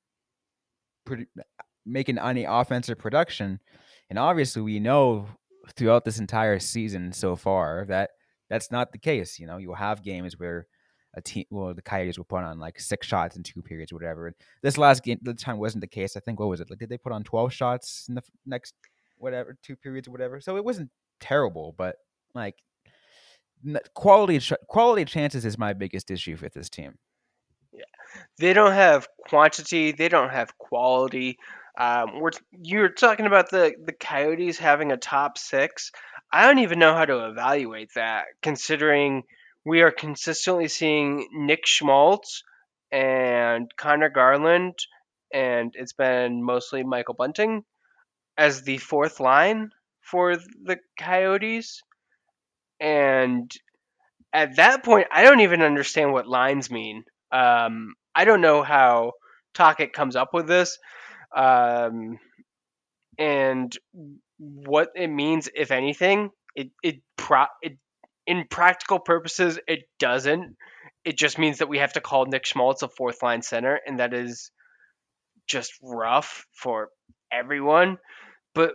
making 1.86 2.18
any 2.18 2.44
offensive 2.44 2.98
production? 2.98 3.60
And 4.10 4.18
obviously, 4.18 4.62
we 4.62 4.80
know 4.80 5.26
throughout 5.76 6.04
this 6.04 6.18
entire 6.18 6.58
season 6.58 7.12
so 7.12 7.36
far 7.36 7.84
that 7.88 8.10
that's 8.48 8.70
not 8.70 8.92
the 8.92 8.98
case. 8.98 9.38
You 9.38 9.46
know, 9.46 9.58
you'll 9.58 9.74
have 9.74 10.02
games 10.02 10.38
where 10.38 10.66
a 11.14 11.20
team, 11.20 11.44
well, 11.50 11.74
the 11.74 11.82
Coyotes 11.82 12.16
will 12.16 12.24
put 12.24 12.44
on 12.44 12.58
like 12.58 12.78
six 12.80 13.06
shots 13.06 13.36
in 13.36 13.42
two 13.42 13.62
periods, 13.62 13.92
or 13.92 13.96
whatever. 13.96 14.32
This 14.62 14.78
last 14.78 15.02
game, 15.02 15.18
the 15.22 15.34
time 15.34 15.58
wasn't 15.58 15.80
the 15.80 15.86
case. 15.86 16.16
I 16.16 16.20
think 16.20 16.38
what 16.40 16.48
was 16.48 16.60
it? 16.60 16.70
Like, 16.70 16.78
did 16.78 16.88
they 16.88 16.98
put 16.98 17.12
on 17.12 17.24
twelve 17.24 17.52
shots 17.52 18.06
in 18.08 18.14
the 18.14 18.22
next 18.46 18.74
whatever 19.18 19.56
two 19.62 19.76
periods 19.76 20.08
or 20.08 20.12
whatever? 20.12 20.40
So 20.40 20.56
it 20.56 20.64
wasn't 20.64 20.90
terrible, 21.20 21.74
but 21.76 21.96
like 22.34 22.56
quality 23.94 24.40
quality 24.68 25.04
chances 25.04 25.44
is 25.44 25.58
my 25.58 25.72
biggest 25.72 26.10
issue 26.10 26.36
with 26.40 26.54
this 26.54 26.70
team. 26.70 26.94
Yeah, 27.72 27.84
they 28.38 28.52
don't 28.52 28.72
have 28.72 29.08
quantity. 29.28 29.92
They 29.92 30.08
don't 30.08 30.30
have 30.30 30.56
quality. 30.58 31.38
Um, 31.78 32.20
we're 32.20 32.32
you're 32.60 32.88
talking 32.88 33.26
about 33.26 33.50
the 33.50 33.72
the 33.84 33.92
Coyotes 33.92 34.58
having 34.58 34.90
a 34.90 34.96
top 34.96 35.38
six. 35.38 35.92
I 36.32 36.46
don't 36.46 36.58
even 36.58 36.80
know 36.80 36.92
how 36.92 37.04
to 37.04 37.28
evaluate 37.28 37.90
that, 37.94 38.24
considering 38.42 39.22
we 39.64 39.82
are 39.82 39.92
consistently 39.92 40.66
seeing 40.66 41.28
Nick 41.32 41.66
Schmaltz 41.66 42.42
and 42.90 43.70
Conor 43.76 44.08
Garland, 44.08 44.74
and 45.32 45.72
it's 45.74 45.92
been 45.92 46.42
mostly 46.42 46.82
Michael 46.82 47.14
Bunting 47.14 47.62
as 48.36 48.62
the 48.62 48.78
fourth 48.78 49.20
line 49.20 49.70
for 50.00 50.36
the 50.36 50.78
Coyotes. 50.98 51.82
And 52.80 53.52
at 54.32 54.56
that 54.56 54.84
point, 54.84 55.06
I 55.12 55.22
don't 55.22 55.40
even 55.40 55.62
understand 55.62 56.12
what 56.12 56.26
lines 56.26 56.70
mean. 56.70 57.04
Um, 57.30 57.94
I 58.14 58.24
don't 58.24 58.40
know 58.40 58.62
how 58.62 59.12
Tocchet 59.54 59.92
comes 59.92 60.16
up 60.16 60.34
with 60.34 60.48
this 60.48 60.76
um, 61.36 62.18
and 63.18 63.76
what 64.38 64.90
it 64.94 65.08
means, 65.08 65.48
if 65.54 65.70
anything, 65.70 66.30
it 66.54 66.70
it 66.82 66.96
pro 67.16 67.46
it 67.62 67.76
in 68.26 68.44
practical 68.48 68.98
purposes 68.98 69.58
it 69.66 69.80
doesn't. 69.98 70.56
It 71.04 71.16
just 71.16 71.38
means 71.38 71.58
that 71.58 71.68
we 71.68 71.78
have 71.78 71.94
to 71.94 72.00
call 72.00 72.26
Nick 72.26 72.46
Schmaltz 72.46 72.82
a 72.82 72.88
fourth 72.88 73.22
line 73.22 73.42
center, 73.42 73.80
and 73.86 73.98
that 73.98 74.14
is 74.14 74.50
just 75.46 75.72
rough 75.82 76.46
for 76.52 76.90
everyone. 77.32 77.98
But 78.54 78.72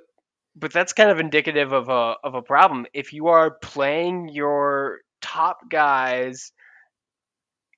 but 0.55 0.74
that's 0.74 0.93
kind 0.93 1.10
of 1.10 1.19
indicative 1.19 1.72
of 1.72 1.89
a 1.89 2.15
of 2.24 2.36
a 2.36 2.41
problem. 2.41 2.86
If 2.93 3.13
you 3.13 3.27
are 3.27 3.57
playing 3.62 4.29
your 4.29 5.00
top 5.22 5.60
guys 5.69 6.51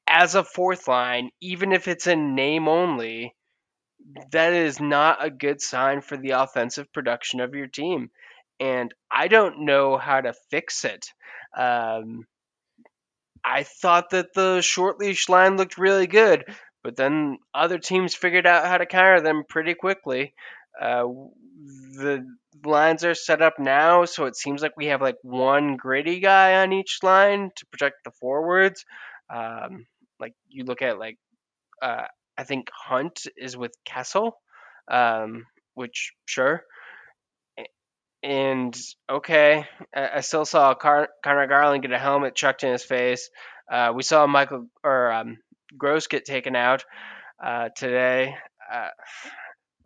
as 0.08 0.36
a 0.36 0.44
fourth 0.44 0.88
line, 0.88 1.30
even 1.42 1.72
if 1.72 1.88
it's 1.88 2.08
in 2.08 2.36
name 2.36 2.68
only, 2.68 3.34
that 4.32 4.54
is 4.54 4.80
not 4.80 5.24
a 5.24 5.30
good 5.30 5.62
sign 5.62 6.02
for 6.02 6.18
the 6.18 6.32
offensive 6.32 6.92
production 6.94 7.40
of 7.40 7.56
your 7.56 7.68
team. 7.68 8.10
And 8.60 8.94
I 9.12 9.28
don't 9.28 9.66
know 9.66 9.98
how 9.98 10.22
to 10.22 10.34
fix 10.50 10.86
it. 10.86 11.06
Um, 11.58 12.26
I 13.44 13.64
thought 13.64 14.12
that 14.12 14.34
the 14.34 14.62
short 14.62 15.00
leash 15.00 15.30
line 15.30 15.58
looked 15.58 15.78
really 15.78 16.08
good, 16.08 16.46
but 16.84 16.96
then 16.96 17.38
other 17.54 17.78
teams 17.78 18.16
figured 18.16 18.48
out 18.48 18.68
how 18.68 18.78
to 18.78 18.86
counter 18.86 19.22
them 19.22 19.44
pretty 19.48 19.74
quickly. 19.76 20.34
Uh, 20.80 21.06
the 21.94 22.26
lines 22.64 23.04
are 23.04 23.14
set 23.14 23.42
up 23.42 23.60
now, 23.60 24.06
so 24.06 24.26
it 24.26 24.36
seems 24.36 24.62
like 24.62 24.76
we 24.78 24.88
have 24.88 25.02
like 25.02 25.18
one 25.22 25.78
gritty 25.78 26.20
guy 26.20 26.62
on 26.62 26.74
each 26.74 27.00
line 27.04 27.52
to 27.56 27.66
protect 27.68 28.04
the 28.04 28.12
forwards. 28.12 28.84
Um, 29.34 29.86
like 30.20 30.34
you 30.50 30.64
look 30.64 30.82
at 30.82 31.00
like 31.00 31.18
uh, 31.82 32.06
I 32.38 32.44
think 32.44 32.70
Hunt 32.74 33.28
is 33.38 33.56
with 33.56 33.74
Kessel, 33.86 34.38
um, 34.92 35.46
which 35.74 36.14
sure. 36.26 36.64
And 38.24 38.76
okay, 39.10 39.66
I, 39.96 40.22
still 40.22 40.46
saw 40.46 40.74
Conor 40.74 41.08
Garland 41.24 41.84
get 41.84 41.92
a 41.92 42.00
helmet 42.00 42.34
chucked 42.34 42.64
in 42.64 42.72
his 42.72 42.84
face. 42.84 43.30
Uh, 43.72 43.92
we 43.96 44.02
saw 44.02 44.26
Michael 44.26 44.68
or 44.84 45.12
um, 45.12 45.38
Gross 45.78 46.08
get 46.08 46.26
taken 46.26 46.56
out 46.56 46.86
uh, 47.44 47.70
today. 47.76 48.36
Uh, 48.72 48.90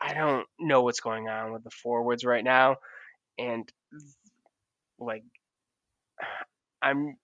I 0.02 0.14
don't 0.14 0.46
know 0.58 0.84
what's 0.84 1.02
going 1.02 1.28
on 1.28 1.52
with 1.52 1.66
the 1.66 1.70
forwards 1.70 2.24
right 2.24 2.44
now, 2.44 2.78
and 3.38 3.70
like 5.00 5.24
I'm 6.82 7.18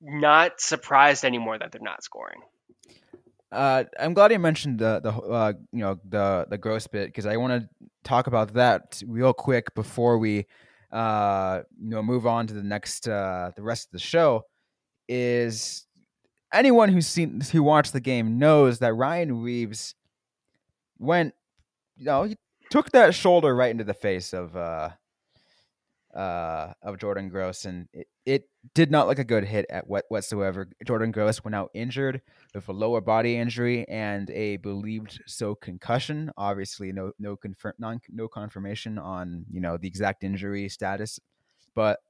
not 0.00 0.60
surprised 0.60 1.24
anymore 1.24 1.58
that 1.58 1.72
they're 1.72 1.80
not 1.82 2.02
scoring. 2.02 2.40
Uh, 3.56 3.84
I'm 3.98 4.12
glad 4.12 4.32
you 4.32 4.38
mentioned 4.38 4.78
the 4.78 5.00
the 5.00 5.10
uh, 5.10 5.52
you 5.72 5.80
know 5.80 5.98
the 6.06 6.46
the 6.50 6.58
gross 6.58 6.86
bit 6.86 7.06
because 7.06 7.24
I 7.24 7.38
want 7.38 7.62
to 7.62 7.68
talk 8.04 8.26
about 8.26 8.52
that 8.52 9.02
real 9.06 9.32
quick 9.32 9.74
before 9.74 10.18
we 10.18 10.44
uh, 10.92 11.62
you 11.82 11.88
know 11.88 12.02
move 12.02 12.26
on 12.26 12.46
to 12.48 12.52
the 12.52 12.62
next 12.62 13.08
uh, 13.08 13.52
the 13.56 13.62
rest 13.62 13.88
of 13.88 13.92
the 13.92 13.98
show. 13.98 14.42
Is 15.08 15.86
anyone 16.52 16.90
who's 16.90 17.06
seen 17.06 17.40
who 17.40 17.62
watched 17.62 17.94
the 17.94 18.00
game 18.00 18.38
knows 18.38 18.80
that 18.80 18.92
Ryan 18.92 19.40
Reaves 19.40 19.94
went 20.98 21.32
you 21.96 22.04
know 22.04 22.24
he 22.24 22.36
took 22.70 22.90
that 22.90 23.14
shoulder 23.14 23.56
right 23.56 23.70
into 23.70 23.84
the 23.84 23.94
face 23.94 24.34
of 24.34 24.54
uh 24.54 24.90
uh 26.14 26.74
of 26.82 26.98
Jordan 26.98 27.30
Gross 27.30 27.64
and 27.64 27.88
it, 27.94 28.06
it 28.26 28.48
did 28.74 28.90
not 28.90 29.06
look 29.06 29.18
a 29.18 29.24
good 29.24 29.44
hit 29.44 29.66
at 29.70 29.86
what 29.86 30.04
whatsoever. 30.08 30.68
Jordan 30.86 31.10
Gross 31.12 31.42
went 31.44 31.54
out 31.54 31.70
injured 31.74 32.22
with 32.54 32.68
a 32.68 32.72
lower 32.72 33.00
body 33.00 33.36
injury 33.36 33.86
and 33.88 34.30
a 34.30 34.56
believed 34.56 35.20
so 35.26 35.54
concussion. 35.54 36.30
Obviously, 36.36 36.92
no 36.92 37.12
no 37.18 37.36
confirm 37.36 37.74
non 37.78 38.00
no 38.10 38.28
confirmation 38.28 38.98
on 38.98 39.44
you 39.50 39.60
know 39.60 39.76
the 39.76 39.88
exact 39.88 40.24
injury 40.24 40.68
status, 40.68 41.18
but 41.74 42.00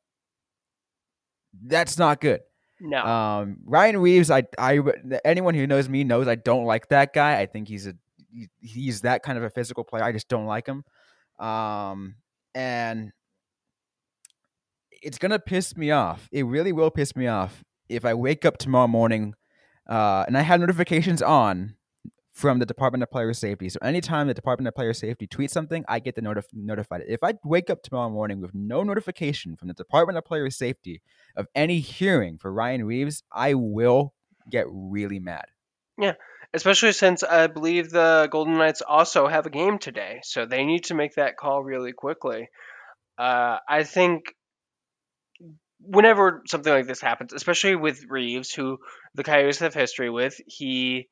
that's 1.64 1.98
not 1.98 2.20
good. 2.20 2.40
No, 2.80 3.02
Um, 3.04 3.56
Ryan 3.64 3.96
Reaves, 3.98 4.30
I 4.30 4.44
I 4.58 4.80
anyone 5.24 5.54
who 5.54 5.66
knows 5.66 5.88
me 5.88 6.04
knows 6.04 6.28
I 6.28 6.34
don't 6.34 6.64
like 6.64 6.88
that 6.88 7.14
guy. 7.14 7.40
I 7.40 7.46
think 7.46 7.68
he's 7.68 7.86
a 7.86 7.94
he- 8.30 8.50
he's 8.60 9.00
that 9.00 9.22
kind 9.22 9.38
of 9.38 9.44
a 9.44 9.50
physical 9.50 9.82
player. 9.82 10.04
I 10.04 10.12
just 10.12 10.28
don't 10.28 10.44
like 10.44 10.66
him. 10.66 10.84
Um, 11.38 12.16
and 12.54 13.12
it's 15.06 15.18
gonna 15.18 15.38
piss 15.38 15.76
me 15.76 15.92
off. 15.92 16.28
It 16.32 16.44
really 16.44 16.72
will 16.72 16.90
piss 16.90 17.14
me 17.14 17.28
off 17.28 17.62
if 17.88 18.04
I 18.04 18.12
wake 18.12 18.44
up 18.44 18.58
tomorrow 18.58 18.88
morning 18.88 19.34
uh, 19.88 20.24
and 20.26 20.36
I 20.36 20.40
have 20.40 20.58
notifications 20.58 21.22
on 21.22 21.76
from 22.32 22.58
the 22.58 22.66
Department 22.66 23.04
of 23.04 23.10
Player 23.10 23.32
Safety. 23.32 23.68
So 23.68 23.78
anytime 23.82 24.26
the 24.26 24.34
Department 24.34 24.66
of 24.66 24.74
Player 24.74 24.92
Safety 24.92 25.28
tweets 25.28 25.50
something, 25.50 25.84
I 25.88 26.00
get 26.00 26.16
the 26.16 26.22
notif- 26.22 26.52
notified. 26.52 27.02
If 27.06 27.22
I 27.22 27.34
wake 27.44 27.70
up 27.70 27.82
tomorrow 27.82 28.10
morning 28.10 28.40
with 28.40 28.52
no 28.52 28.82
notification 28.82 29.54
from 29.54 29.68
the 29.68 29.74
Department 29.74 30.18
of 30.18 30.24
Player 30.24 30.50
Safety 30.50 31.02
of 31.36 31.46
any 31.54 31.78
hearing 31.78 32.36
for 32.36 32.52
Ryan 32.52 32.84
Reaves, 32.84 33.22
I 33.30 33.54
will 33.54 34.12
get 34.50 34.66
really 34.68 35.20
mad. 35.20 35.46
Yeah, 35.96 36.14
especially 36.52 36.92
since 36.92 37.22
I 37.22 37.46
believe 37.46 37.90
the 37.90 38.28
Golden 38.32 38.58
Knights 38.58 38.82
also 38.82 39.28
have 39.28 39.46
a 39.46 39.50
game 39.50 39.78
today, 39.78 40.18
so 40.24 40.46
they 40.46 40.64
need 40.64 40.86
to 40.86 40.94
make 40.94 41.14
that 41.14 41.36
call 41.36 41.62
really 41.62 41.92
quickly. 41.92 42.48
Uh, 43.16 43.58
I 43.68 43.84
think 43.84 44.34
whenever 45.80 46.42
something 46.46 46.72
like 46.72 46.86
this 46.86 47.00
happens, 47.00 47.32
especially 47.32 47.76
with 47.76 48.04
Reaves, 48.08 48.52
who 48.52 48.78
the 49.14 49.24
Coyotes 49.24 49.58
have 49.58 49.74
history 49.74 50.10
with, 50.10 50.40
he 50.46 51.08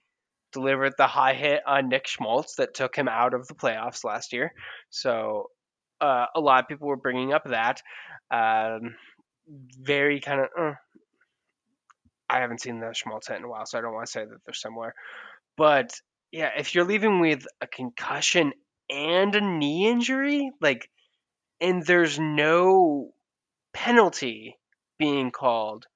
delivered 0.52 0.94
the 0.96 1.06
high 1.06 1.34
hit 1.34 1.62
on 1.66 1.88
Nick 1.88 2.06
Schmaltz 2.06 2.56
that 2.56 2.74
took 2.74 2.96
him 2.96 3.08
out 3.08 3.34
of 3.34 3.46
the 3.48 3.54
playoffs 3.54 4.04
last 4.04 4.32
year. 4.32 4.52
So 4.90 5.50
uh, 6.00 6.26
a 6.34 6.40
lot 6.40 6.62
of 6.62 6.68
people 6.68 6.88
were 6.88 6.96
bringing 6.96 7.32
up 7.32 7.44
that. 7.44 7.82
Um, 8.30 8.94
very 9.80 10.20
kind 10.20 10.40
of. 10.40 10.46
Uh, 10.58 10.74
I 12.28 12.40
haven't 12.40 12.62
seen 12.62 12.80
the 12.80 12.94
Schmaltz 12.94 13.28
hit 13.28 13.36
in 13.36 13.44
a 13.44 13.48
while, 13.48 13.66
so 13.66 13.78
I 13.78 13.82
don't 13.82 13.92
want 13.92 14.06
to 14.06 14.12
say 14.12 14.24
that 14.24 14.38
they're 14.46 14.54
similar. 14.54 14.94
But 15.56 15.92
yeah, 16.32 16.50
if 16.56 16.74
you're 16.74 16.86
leaving 16.86 17.20
with 17.20 17.46
a 17.60 17.66
concussion 17.66 18.52
and 18.90 19.34
a 19.34 19.40
knee 19.40 19.88
injury, 19.88 20.50
like, 20.60 20.88
and 21.60 21.84
there's 21.84 22.18
no 22.18 23.13
penalty 23.74 24.56
being 24.98 25.30
called, 25.30 25.86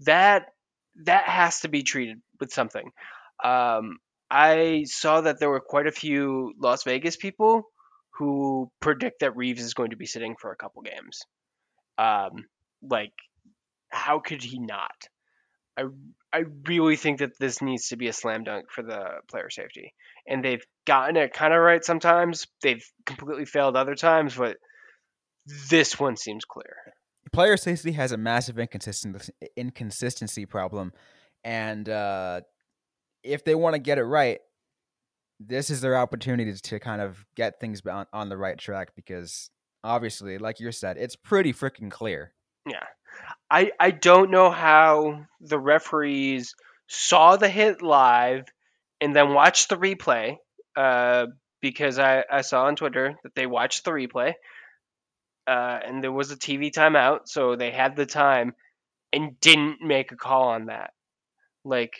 that 0.00 0.46
that 1.04 1.24
has 1.24 1.60
to 1.60 1.68
be 1.68 1.82
treated 1.82 2.18
with 2.38 2.52
something. 2.52 2.90
Um, 3.42 3.98
I 4.30 4.84
saw 4.86 5.22
that 5.22 5.38
there 5.40 5.48
were 5.50 5.60
quite 5.60 5.86
a 5.86 5.92
few 5.92 6.52
Las 6.58 6.84
Vegas 6.84 7.16
people 7.16 7.62
who 8.18 8.70
predict 8.80 9.20
that 9.20 9.36
Reaves 9.36 9.62
is 9.62 9.74
going 9.74 9.90
to 9.90 9.96
be 9.96 10.06
sitting 10.06 10.36
for 10.38 10.52
a 10.52 10.56
couple 10.56 10.82
games. 10.82 11.20
Um, 11.96 12.44
like, 12.82 13.12
how 13.88 14.20
could 14.20 14.42
he 14.42 14.58
not? 14.58 15.08
I 15.76 15.84
I 16.32 16.44
really 16.66 16.96
think 16.96 17.18
that 17.20 17.38
this 17.40 17.60
needs 17.60 17.88
to 17.88 17.96
be 17.96 18.08
a 18.08 18.12
slam 18.12 18.44
dunk 18.44 18.70
for 18.70 18.82
the 18.82 19.20
player 19.28 19.50
safety, 19.50 19.94
and 20.26 20.44
they've 20.44 20.64
gotten 20.86 21.16
it 21.16 21.32
kind 21.32 21.54
of 21.54 21.60
right 21.60 21.84
sometimes. 21.84 22.46
They've 22.62 22.84
completely 23.06 23.46
failed 23.46 23.76
other 23.76 23.94
times, 23.94 24.36
but 24.36 24.56
this 25.70 25.98
one 25.98 26.16
seems 26.16 26.44
clear. 26.44 26.76
Player 27.32 27.56
safety 27.56 27.92
has 27.92 28.12
a 28.12 28.16
massive 28.16 28.58
inconsistency 28.58 29.32
inconsistency 29.56 30.46
problem, 30.46 30.92
and 31.44 31.88
uh, 31.88 32.40
if 33.22 33.44
they 33.44 33.54
want 33.54 33.74
to 33.74 33.78
get 33.78 33.98
it 33.98 34.04
right, 34.04 34.40
this 35.38 35.70
is 35.70 35.80
their 35.80 35.96
opportunity 35.96 36.52
to 36.52 36.80
kind 36.80 37.00
of 37.00 37.24
get 37.36 37.60
things 37.60 37.82
on, 37.86 38.06
on 38.12 38.28
the 38.28 38.36
right 38.36 38.58
track 38.58 38.94
because 38.96 39.50
obviously, 39.84 40.38
like 40.38 40.60
you 40.60 40.72
said, 40.72 40.96
it's 40.98 41.16
pretty 41.16 41.52
freaking 41.52 41.90
clear. 41.90 42.32
Yeah. 42.66 42.84
I 43.50 43.72
I 43.78 43.90
don't 43.90 44.30
know 44.30 44.50
how 44.50 45.26
the 45.40 45.58
referees 45.58 46.54
saw 46.88 47.36
the 47.36 47.48
hit 47.48 47.82
live 47.82 48.44
and 49.00 49.14
then 49.14 49.34
watched 49.34 49.68
the 49.68 49.76
replay. 49.76 50.36
Uh, 50.76 51.26
because 51.60 51.98
I, 51.98 52.24
I 52.30 52.40
saw 52.40 52.64
on 52.64 52.76
Twitter 52.76 53.16
that 53.22 53.34
they 53.34 53.46
watched 53.46 53.84
the 53.84 53.90
replay. 53.90 54.34
Uh, 55.50 55.80
and 55.84 56.00
there 56.00 56.12
was 56.12 56.30
a 56.30 56.36
TV 56.36 56.70
timeout, 56.70 57.22
so 57.24 57.56
they 57.56 57.72
had 57.72 57.96
the 57.96 58.06
time 58.06 58.54
and 59.12 59.40
didn't 59.40 59.78
make 59.82 60.12
a 60.12 60.16
call 60.16 60.50
on 60.50 60.66
that. 60.66 60.92
Like 61.64 61.94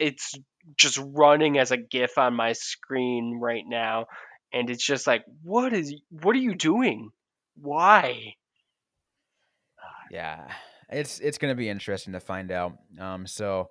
it's 0.00 0.34
just 0.76 0.98
running 1.00 1.58
as 1.58 1.70
a 1.70 1.76
GIF 1.76 2.18
on 2.18 2.34
my 2.34 2.54
screen 2.54 3.38
right 3.40 3.62
now, 3.64 4.06
and 4.52 4.68
it's 4.68 4.84
just 4.84 5.06
like, 5.06 5.22
what 5.44 5.72
is 5.72 5.94
what 6.10 6.34
are 6.34 6.40
you 6.40 6.56
doing? 6.56 7.10
Why? 7.54 8.34
Yeah, 10.10 10.48
it's 10.88 11.20
it's 11.20 11.38
gonna 11.38 11.54
be 11.54 11.68
interesting 11.68 12.14
to 12.14 12.20
find 12.20 12.50
out. 12.50 12.78
Um, 12.98 13.28
so, 13.28 13.70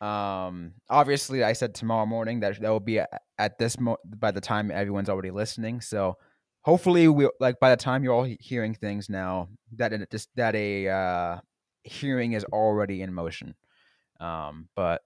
um, 0.00 0.74
obviously, 0.88 1.42
I 1.42 1.54
said 1.54 1.74
tomorrow 1.74 2.06
morning 2.06 2.38
that 2.38 2.60
that 2.60 2.70
will 2.70 2.78
be 2.78 3.00
at, 3.00 3.58
this 3.58 3.80
mo- 3.80 3.98
by 4.04 4.30
the 4.30 4.40
time 4.40 4.70
everyone's 4.70 5.08
already 5.08 5.32
listening. 5.32 5.80
So, 5.80 6.18
hopefully, 6.68 7.08
we 7.08 7.26
like 7.40 7.58
by 7.58 7.70
the 7.70 7.76
time 7.76 8.04
you're 8.04 8.12
all 8.12 8.28
hearing 8.40 8.74
things 8.74 9.08
now 9.08 9.48
that 9.76 9.94
it 9.94 10.10
just 10.10 10.28
that 10.36 10.54
a 10.54 10.88
uh, 10.88 11.38
hearing 11.82 12.32
is 12.32 12.44
already 12.44 13.00
in 13.00 13.12
motion. 13.12 13.54
Um, 14.20 14.68
but 14.76 15.00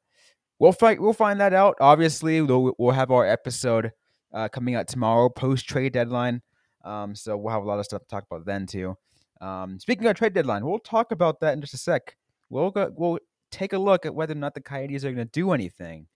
we'll 0.59 0.73
fight. 0.73 1.01
We'll 1.01 1.13
find 1.13 1.41
that 1.41 1.55
out. 1.55 1.77
Obviously, 1.81 2.41
we'll 2.41 2.75
we'll 2.79 2.91
have 2.91 3.13
our 3.13 3.25
episode 3.25 3.93
uh, 4.35 4.49
coming 4.49 4.75
out 4.75 4.89
tomorrow, 4.89 5.29
post 5.29 5.69
trade 5.69 5.93
deadline. 5.93 6.43
Um, 6.85 7.15
so 7.15 7.37
we'll 7.37 7.55
have 7.55 7.63
a 7.63 7.67
lot 7.67 7.79
of 7.79 7.85
stuff 7.85 8.03
to 8.03 8.09
talk 8.09 8.25
about 8.29 8.45
then 8.45 8.67
too. 8.67 8.97
Um, 9.41 9.79
speaking 9.79 10.07
of 10.07 10.17
trade 10.17 10.35
deadline, 10.35 10.67
we'll 10.67 10.81
talk 10.81 11.13
about 11.13 11.39
that 11.41 11.53
in 11.53 11.61
just 11.61 11.75
a 11.75 11.79
sec. 11.79 12.17
We'll 12.51 12.73
go, 12.73 12.93
we'll 12.97 13.21
take 13.53 13.73
a 13.73 13.79
look 13.79 14.05
at 14.05 14.17
whether 14.17 14.33
or 14.33 14.37
not 14.37 14.55
the 14.55 14.61
Coyotes 14.61 15.05
are 15.05 15.13
going 15.13 15.29
to 15.29 15.33
do 15.33 15.53
anything 15.53 16.09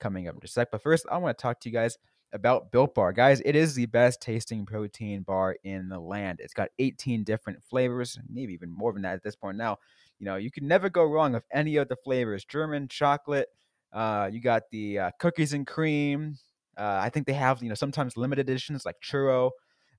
coming 0.00 0.28
up 0.28 0.34
in 0.34 0.40
just 0.40 0.52
a 0.52 0.60
sec. 0.60 0.68
But 0.72 0.82
first, 0.82 1.04
I 1.10 1.18
want 1.18 1.36
to 1.36 1.42
talk 1.42 1.60
to 1.60 1.68
you 1.68 1.74
guys 1.74 1.98
about 2.34 2.72
Built 2.72 2.94
Bar, 2.94 3.12
guys. 3.12 3.40
It 3.44 3.56
is 3.56 3.74
the 3.74 3.86
best 3.86 4.20
tasting 4.20 4.66
protein 4.66 5.22
bar 5.22 5.56
in 5.62 5.88
the 5.88 5.98
land. 5.98 6.40
It's 6.42 6.52
got 6.52 6.68
18 6.78 7.24
different 7.24 7.62
flavors, 7.62 8.18
maybe 8.28 8.52
even 8.52 8.70
more 8.70 8.92
than 8.92 9.02
that 9.02 9.14
at 9.14 9.22
this 9.22 9.36
point 9.36 9.56
now. 9.56 9.78
You 10.18 10.26
know, 10.26 10.36
you 10.36 10.50
can 10.50 10.66
never 10.66 10.90
go 10.90 11.04
wrong 11.04 11.32
with 11.32 11.44
any 11.52 11.76
of 11.76 11.88
the 11.88 11.96
flavors. 11.96 12.44
German 12.44 12.88
chocolate. 12.88 13.48
Uh, 13.92 14.28
you 14.32 14.40
got 14.40 14.64
the 14.70 14.98
uh, 14.98 15.10
cookies 15.20 15.52
and 15.52 15.66
cream. 15.66 16.36
Uh, 16.76 16.98
I 17.00 17.08
think 17.08 17.26
they 17.26 17.34
have 17.34 17.62
you 17.62 17.68
know 17.68 17.76
sometimes 17.76 18.16
limited 18.16 18.48
editions 18.48 18.84
like 18.84 18.96
churro, 19.00 19.52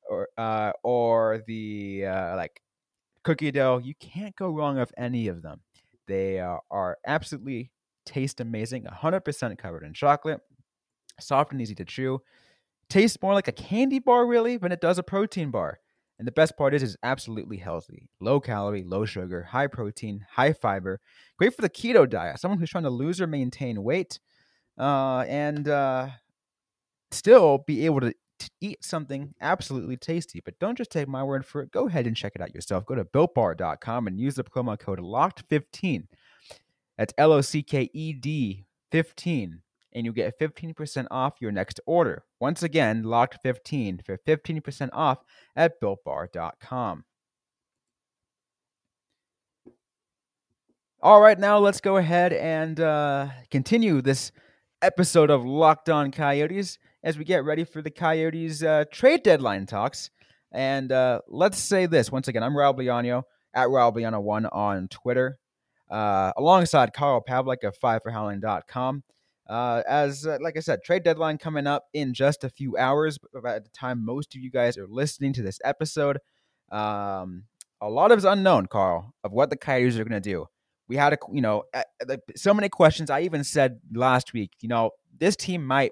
or 0.10 0.28
uh, 0.38 0.74
or 0.84 1.42
the 1.48 2.06
uh, 2.06 2.36
like 2.36 2.62
cookie 3.24 3.52
dough. 3.52 3.82
You 3.84 3.96
can't 3.96 4.36
go 4.36 4.50
wrong 4.50 4.78
with 4.78 4.92
any 4.98 5.30
of 5.30 5.42
them. 5.42 5.62
They 6.08 6.40
are 6.40 6.98
absolutely 7.08 7.72
taste 8.06 8.40
amazing, 8.40 8.84
100% 8.84 9.58
covered 9.58 9.84
in 9.84 9.94
chocolate, 9.94 10.42
soft 11.20 11.52
and 11.52 11.62
easy 11.62 11.76
to 11.76 11.86
chew. 11.86 12.22
Tastes 12.90 13.22
more 13.22 13.34
like 13.34 13.48
a 13.48 13.52
candy 13.52 14.00
bar, 14.00 14.26
really, 14.26 14.58
than 14.58 14.72
it 14.72 14.82
does 14.82 14.98
a 14.98 15.04
protein 15.04 15.52
bar. 15.52 15.80
And 16.18 16.28
the 16.28 16.32
best 16.32 16.56
part 16.56 16.74
is, 16.74 16.82
it's 16.82 16.96
absolutely 17.04 17.58
healthy. 17.58 18.10
Low 18.22 18.40
calorie, 18.40 18.84
low 18.84 19.06
sugar, 19.06 19.44
high 19.44 19.68
protein, 19.68 20.26
high 20.32 20.54
fiber. 20.54 21.02
Great 21.38 21.56
for 21.56 21.62
the 21.62 21.70
keto 21.70 22.10
diet. 22.10 22.40
Someone 22.40 22.60
who's 22.60 22.70
trying 22.70 22.86
to 22.86 22.90
lose 22.90 23.20
or 23.20 23.28
maintain 23.28 23.84
weight, 23.84 24.20
uh, 24.78 25.26
and 25.28 25.68
uh, 25.68 26.08
still 27.12 27.60
be 27.60 27.86
able 27.86 28.02
to 28.02 28.14
eat 28.62 28.84
something 28.84 29.34
absolutely 29.42 29.98
tasty. 29.98 30.42
But 30.44 30.60
don't 30.60 30.78
just 30.78 30.92
take 30.92 31.08
my 31.08 31.24
word 31.24 31.46
for 31.46 31.62
it. 31.62 31.72
Go 31.72 31.88
ahead 31.88 32.08
and 32.08 32.16
check 32.16 32.34
it 32.36 32.42
out 32.42 32.54
yourself. 32.54 32.86
Go 32.86 32.96
to 32.96 33.06
builtbar.com 33.06 34.08
and 34.08 34.20
use 34.20 34.36
the 34.36 34.44
promo 34.44 34.78
code 34.80 35.00
LOCKED15. 35.00 36.08
That's 36.98 37.14
L 37.18 37.34
O 37.34 37.42
C 37.42 37.62
K 37.62 37.90
E 37.94 38.14
D 38.14 38.66
15. 38.92 39.62
And 39.96 40.06
you 40.06 40.14
get 40.14 40.38
15% 40.38 41.08
off 41.10 41.36
your 41.40 41.52
next 41.52 41.80
order. 41.88 42.26
Once 42.40 42.62
again, 42.62 43.04
locked 43.04 43.42
15 43.42 44.02
for 44.06 44.18
15% 44.28 44.90
off 44.92 45.20
at 45.56 45.82
builtbar.com. 45.82 47.06
All 51.02 51.22
right, 51.22 51.40
now 51.40 51.60
let's 51.60 51.82
go 51.82 51.98
ahead 51.98 52.34
and 52.34 52.80
uh, 52.80 53.28
continue 53.50 54.02
this 54.02 54.32
episode 54.82 55.30
of 55.30 55.46
Locked 55.46 55.90
On 55.90 56.12
Coyotes 56.12 56.78
as 57.04 57.18
we 57.18 57.24
get 57.24 57.46
ready 57.46 57.64
for 57.64 57.82
the 57.82 57.92
Coyotes 57.92 58.64
uh, 58.64 58.86
trade 58.92 59.24
deadline 59.24 59.66
talks. 59.66 60.10
And 60.52 60.92
uh, 60.92 61.22
let's 61.28 61.60
say 61.60 61.86
this 61.86 62.12
once 62.12 62.28
again: 62.28 62.44
I'm 62.44 62.54
Raul 62.54 62.76
Biano 62.78 63.24
at 63.54 63.68
Raul 63.68 64.24
one 64.24 64.46
on 64.48 64.88
Twitter, 64.88 65.38
uh, 65.90 66.34
alongside 66.38 66.94
Carl 66.94 67.24
Pavlik 67.28 67.64
of 67.64 67.78
FiveForHowling.com. 67.80 69.04
Uh, 69.48 69.84
as 69.88 70.26
uh, 70.26 70.38
like 70.42 70.58
I 70.58 70.60
said, 70.60 70.84
trade 70.84 71.04
deadline 71.04 71.38
coming 71.38 71.68
up 71.68 71.86
in 71.94 72.14
just 72.14 72.44
a 72.44 72.50
few 72.50 72.78
hours. 72.78 73.20
At 73.46 73.64
the 73.64 73.70
time 73.70 74.04
most 74.04 74.36
of 74.36 74.42
you 74.42 74.50
guys 74.50 74.78
are 74.78 74.88
listening 74.88 75.34
to 75.34 75.44
this 75.44 75.60
episode, 75.64 76.18
um, 76.72 77.44
a 77.82 77.90
lot 77.90 78.12
of 78.12 78.18
is 78.18 78.26
unknown, 78.26 78.66
Carl, 78.66 79.14
of 79.24 79.32
what 79.32 79.50
the 79.50 79.58
Coyotes 79.58 79.98
are 79.98 80.04
going 80.04 80.22
to 80.22 80.30
do. 80.30 80.48
We 80.88 80.96
had 80.98 81.14
a, 81.14 81.18
you 81.32 81.42
know, 81.42 81.64
so 82.36 82.54
many 82.54 82.70
questions. 82.70 83.10
I 83.10 83.22
even 83.22 83.44
said 83.44 83.80
last 83.94 84.34
week, 84.34 84.52
you 84.62 84.70
know, 84.70 84.92
this 85.18 85.36
team 85.36 85.66
might 85.66 85.92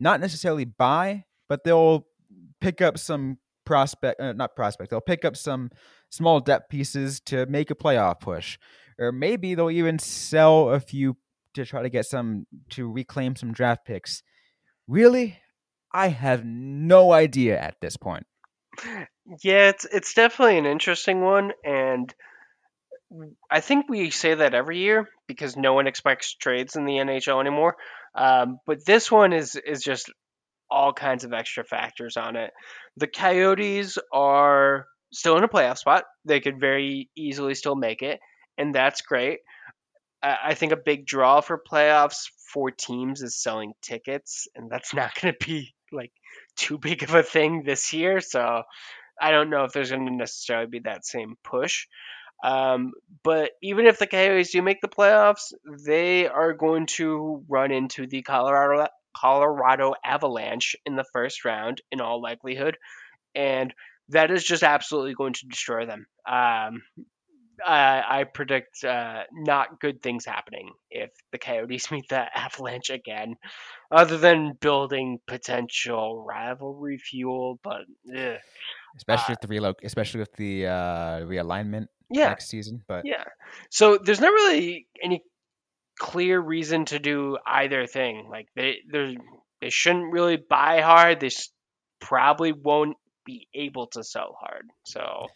not 0.00 0.20
necessarily 0.20 0.64
buy, 0.64 1.24
but 1.48 1.64
they'll 1.64 2.06
pick 2.60 2.80
up 2.80 2.98
some 2.98 3.38
prospect, 3.64 4.20
uh, 4.20 4.32
not 4.32 4.54
prospect. 4.54 4.90
They'll 4.90 5.00
pick 5.00 5.24
up 5.24 5.36
some 5.36 5.70
small 6.10 6.40
depth 6.40 6.68
pieces 6.68 7.20
to 7.26 7.46
make 7.46 7.70
a 7.70 7.74
playoff 7.74 8.20
push, 8.20 8.58
or 8.98 9.12
maybe 9.12 9.54
they'll 9.54 9.70
even 9.70 9.98
sell 9.98 10.70
a 10.70 10.80
few 10.80 11.16
to 11.54 11.64
try 11.64 11.82
to 11.82 11.90
get 11.90 12.06
some 12.06 12.46
to 12.70 12.90
reclaim 12.90 13.36
some 13.36 13.52
draft 13.52 13.84
picks. 13.86 14.22
Really, 14.86 15.38
I 15.92 16.08
have 16.08 16.44
no 16.44 17.12
idea 17.12 17.58
at 17.58 17.80
this 17.80 17.96
point. 17.96 18.26
Yeah, 19.42 19.68
it's 19.68 19.84
it's 19.84 20.14
definitely 20.14 20.58
an 20.58 20.66
interesting 20.66 21.22
one, 21.22 21.52
and 21.64 22.12
I 23.50 23.60
think 23.60 23.88
we 23.88 24.10
say 24.10 24.34
that 24.34 24.54
every 24.54 24.78
year 24.78 25.08
because 25.26 25.56
no 25.56 25.72
one 25.72 25.86
expects 25.86 26.34
trades 26.34 26.76
in 26.76 26.84
the 26.84 26.94
NHL 26.94 27.40
anymore. 27.40 27.76
Um, 28.14 28.58
but 28.66 28.84
this 28.84 29.10
one 29.10 29.32
is 29.32 29.56
is 29.56 29.82
just 29.82 30.12
all 30.70 30.92
kinds 30.92 31.24
of 31.24 31.32
extra 31.32 31.64
factors 31.64 32.16
on 32.16 32.36
it. 32.36 32.50
The 32.96 33.06
Coyotes 33.06 33.98
are 34.12 34.86
still 35.12 35.36
in 35.36 35.44
a 35.44 35.48
playoff 35.48 35.78
spot. 35.78 36.04
They 36.24 36.40
could 36.40 36.58
very 36.58 37.08
easily 37.16 37.54
still 37.54 37.76
make 37.76 38.02
it, 38.02 38.20
and 38.58 38.74
that's 38.74 39.02
great. 39.02 39.40
I 40.24 40.54
think 40.54 40.72
a 40.72 40.76
big 40.76 41.06
draw 41.06 41.40
for 41.40 41.60
playoffs 41.70 42.30
for 42.52 42.70
teams 42.70 43.22
is 43.22 43.36
selling 43.36 43.74
tickets, 43.82 44.48
and 44.54 44.70
that's 44.70 44.94
not 44.94 45.12
going 45.20 45.34
to 45.38 45.46
be 45.46 45.74
like 45.92 46.12
too 46.56 46.78
big 46.78 47.02
of 47.02 47.14
a 47.14 47.22
thing 47.22 47.62
this 47.64 47.92
year. 47.92 48.20
So 48.20 48.62
I 49.20 49.30
don't 49.30 49.50
know 49.50 49.64
if 49.64 49.72
there's 49.72 49.90
going 49.90 50.06
to 50.06 50.12
necessarily 50.12 50.66
be 50.66 50.80
that 50.80 51.04
same 51.04 51.36
push. 51.44 51.86
Um, 52.42 52.92
but 53.22 53.52
even 53.62 53.86
if 53.86 53.98
the 53.98 54.06
Coyotes 54.06 54.50
do 54.50 54.60
make 54.60 54.80
the 54.80 54.88
playoffs, 54.88 55.52
they 55.86 56.26
are 56.26 56.52
going 56.52 56.86
to 56.86 57.44
run 57.48 57.70
into 57.70 58.06
the 58.06 58.22
Colorado 58.22 58.88
Colorado 59.16 59.94
Avalanche 60.04 60.74
in 60.84 60.96
the 60.96 61.04
first 61.12 61.44
round 61.44 61.80
in 61.92 62.00
all 62.00 62.20
likelihood, 62.20 62.76
and 63.34 63.72
that 64.08 64.30
is 64.30 64.44
just 64.44 64.62
absolutely 64.62 65.14
going 65.14 65.32
to 65.34 65.46
destroy 65.46 65.86
them. 65.86 66.06
Um, 66.28 66.82
I, 67.64 68.20
I, 68.20 68.24
predict 68.24 68.84
uh, 68.84 69.22
not 69.32 69.80
good 69.80 70.02
things 70.02 70.24
happening 70.24 70.70
if 70.90 71.10
the 71.32 71.38
Coyotes 71.38 71.90
meet 71.92 72.08
the 72.08 72.26
Avalanche 72.36 72.90
again, 72.90 73.36
other 73.90 74.18
than 74.18 74.54
building 74.60 75.18
potential 75.26 76.24
rivalry 76.26 76.98
fuel. 76.98 77.58
But 77.62 77.82
ugh. 78.16 78.38
especially 78.96 79.34
uh, 79.34 79.36
with 79.40 79.48
the 79.48 79.54
reloc, 79.54 79.74
especially 79.84 80.20
with 80.20 80.32
the 80.34 80.66
uh, 80.66 81.20
realignment 81.20 81.86
yeah. 82.10 82.28
next 82.28 82.48
season. 82.48 82.82
But 82.86 83.04
yeah, 83.04 83.24
so 83.70 83.98
there's 83.98 84.20
not 84.20 84.32
really 84.32 84.86
any 85.02 85.22
clear 85.98 86.40
reason 86.40 86.84
to 86.86 86.98
do 86.98 87.38
either 87.46 87.86
thing. 87.86 88.26
Like 88.30 88.48
they 88.56 88.78
they 88.90 89.16
they 89.60 89.70
shouldn't 89.70 90.12
really 90.12 90.36
buy 90.36 90.80
hard. 90.80 91.20
They 91.20 91.30
probably 92.00 92.52
won't 92.52 92.96
be 93.24 93.48
able 93.54 93.86
to 93.88 94.04
sell 94.04 94.36
hard. 94.40 94.66
So 94.84 95.28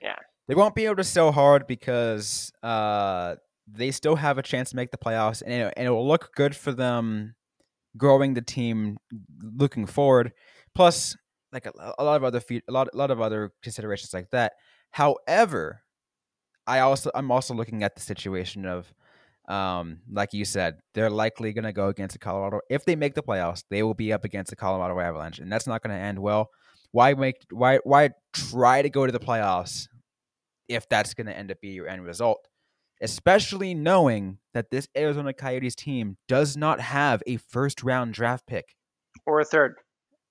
yeah, 0.00 0.16
they 0.48 0.54
won't 0.54 0.74
be 0.74 0.86
able 0.86 0.96
to 0.96 1.04
sell 1.04 1.30
hard 1.30 1.66
because 1.66 2.50
uh, 2.62 3.36
they 3.70 3.90
still 3.90 4.16
have 4.16 4.38
a 4.38 4.42
chance 4.42 4.70
to 4.70 4.76
make 4.76 4.90
the 4.90 4.98
playoffs, 4.98 5.42
and 5.42 5.52
it, 5.52 5.74
and 5.76 5.86
it 5.86 5.90
will 5.90 6.08
look 6.08 6.34
good 6.34 6.56
for 6.56 6.72
them 6.72 7.34
growing 7.96 8.34
the 8.34 8.42
team 8.42 8.96
looking 9.42 9.86
forward. 9.86 10.32
Plus, 10.74 11.16
like 11.52 11.66
a, 11.66 11.72
a 11.98 12.04
lot 12.04 12.16
of 12.16 12.24
other 12.24 12.40
a 12.50 12.72
lot 12.72 12.88
a 12.92 12.96
lot 12.96 13.10
of 13.10 13.20
other 13.20 13.52
considerations 13.62 14.14
like 14.14 14.30
that. 14.30 14.54
However, 14.90 15.82
I 16.66 16.80
also 16.80 17.10
I'm 17.14 17.30
also 17.30 17.54
looking 17.54 17.82
at 17.82 17.94
the 17.94 18.00
situation 18.00 18.64
of 18.64 18.92
um, 19.48 20.00
like 20.10 20.32
you 20.32 20.44
said, 20.44 20.78
they're 20.94 21.10
likely 21.10 21.52
going 21.54 21.64
to 21.64 21.72
go 21.72 21.88
against 21.88 22.12
the 22.12 22.18
Colorado. 22.18 22.60
If 22.68 22.84
they 22.84 22.96
make 22.96 23.14
the 23.14 23.22
playoffs, 23.22 23.64
they 23.70 23.82
will 23.82 23.94
be 23.94 24.12
up 24.12 24.24
against 24.24 24.50
the 24.50 24.56
Colorado 24.56 24.98
Avalanche, 25.00 25.38
and 25.38 25.50
that's 25.50 25.66
not 25.66 25.82
going 25.82 25.96
to 25.96 26.02
end 26.02 26.18
well. 26.18 26.50
Why 26.92 27.12
make 27.12 27.46
why 27.50 27.80
why 27.84 28.10
try 28.32 28.80
to 28.80 28.88
go 28.88 29.04
to 29.04 29.12
the 29.12 29.20
playoffs 29.20 29.88
if 30.68 30.88
that's 30.88 31.14
going 31.14 31.26
to 31.26 31.36
end 31.36 31.50
up 31.50 31.60
being 31.60 31.74
your 31.74 31.88
end 31.88 32.04
result? 32.04 32.46
Especially 33.00 33.74
knowing 33.74 34.38
that 34.54 34.70
this 34.70 34.88
Arizona 34.96 35.32
Coyotes 35.32 35.76
team 35.76 36.16
does 36.26 36.56
not 36.56 36.80
have 36.80 37.22
a 37.26 37.36
first 37.36 37.82
round 37.82 38.12
draft 38.12 38.46
pick 38.46 38.74
or 39.24 39.40
a 39.40 39.44
third 39.44 39.76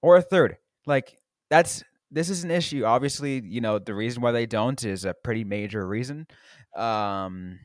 or 0.01 0.17
a 0.17 0.21
third. 0.21 0.57
Like 0.85 1.17
that's 1.49 1.83
this 2.11 2.29
is 2.29 2.43
an 2.43 2.51
issue. 2.51 2.83
Obviously, 2.85 3.41
you 3.45 3.61
know 3.61 3.79
the 3.79 3.95
reason 3.95 4.21
why 4.21 4.31
they 4.31 4.45
don't 4.45 4.83
is 4.83 5.05
a 5.05 5.13
pretty 5.23 5.43
major 5.43 5.85
reason, 5.85 6.27
um, 6.75 7.59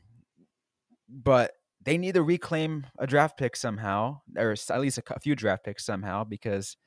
but 1.09 1.51
they 1.83 1.97
need 1.97 2.15
to 2.15 2.23
reclaim 2.23 2.85
a 2.97 3.07
draft 3.07 3.37
pick 3.37 3.55
somehow, 3.55 4.19
or 4.37 4.51
at 4.51 4.81
least 4.81 4.99
a, 4.99 5.19
few 5.19 5.35
draft 5.35 5.65
picks 5.65 5.85
somehow, 5.85 6.23
because 6.23 6.77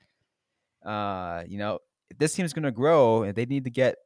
uh, 0.85 1.42
you 1.46 1.59
know 1.59 1.79
this 2.18 2.35
team's 2.35 2.53
going 2.53 2.64
to 2.64 2.70
grow, 2.70 3.22
and 3.22 3.35
they 3.35 3.46
need 3.46 3.64
to 3.64 3.70
get 3.70 3.96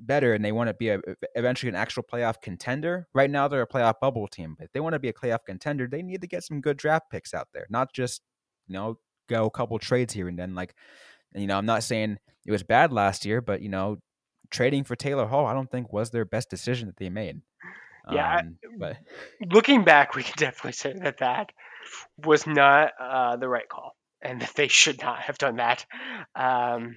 better, 0.00 0.34
and 0.34 0.44
they 0.44 0.52
want 0.52 0.68
to 0.68 0.74
be 0.74 0.90
a, 0.90 1.00
eventually 1.34 1.70
an 1.70 1.76
actual 1.76 2.02
playoff 2.02 2.40
contender. 2.42 3.08
Right 3.14 3.30
now, 3.30 3.48
they're 3.48 3.62
a 3.62 3.68
playoff 3.68 3.94
bubble 4.00 4.28
team, 4.28 4.54
but 4.58 4.66
if 4.66 4.72
they 4.72 4.80
want 4.80 4.94
to 4.94 4.98
be 4.98 5.08
a 5.08 5.12
playoff 5.12 5.40
contender, 5.46 5.86
they 5.86 6.02
need 6.02 6.20
to 6.22 6.26
get 6.26 6.44
some 6.44 6.60
good 6.60 6.76
draft 6.76 7.06
picks 7.10 7.34
out 7.34 7.48
there, 7.52 7.66
not 7.70 7.92
just 7.92 8.22
you 8.66 8.74
know 8.74 8.98
go 9.28 9.46
a 9.46 9.50
couple 9.50 9.78
trades 9.78 10.12
here 10.12 10.28
and 10.28 10.38
then. 10.38 10.54
Like, 10.54 10.74
you 11.34 11.46
know, 11.46 11.56
I'm 11.56 11.66
not 11.66 11.82
saying 11.82 12.18
it 12.46 12.52
was 12.52 12.62
bad 12.62 12.92
last 12.92 13.24
year, 13.24 13.40
but 13.40 13.62
you 13.62 13.68
know, 13.68 13.98
trading 14.50 14.84
for 14.84 14.96
Taylor 14.96 15.26
Hall, 15.26 15.46
I 15.46 15.54
don't 15.54 15.70
think 15.70 15.92
was 15.92 16.10
their 16.10 16.24
best 16.24 16.50
decision 16.50 16.88
that 16.88 16.96
they 16.96 17.10
made. 17.10 17.40
Yeah, 18.10 18.38
um, 18.38 18.58
but 18.78 18.96
looking 19.52 19.84
back, 19.84 20.14
we 20.14 20.22
can 20.22 20.34
definitely 20.36 20.72
say 20.72 20.94
that 20.94 21.18
that 21.18 21.50
was 22.24 22.46
not 22.46 22.92
uh, 22.98 23.36
the 23.36 23.48
right 23.48 23.68
call, 23.68 23.94
and 24.22 24.40
that 24.40 24.54
they 24.54 24.68
should 24.68 25.00
not 25.00 25.20
have 25.20 25.38
done 25.38 25.56
that. 25.56 25.84
Um, 26.34 26.96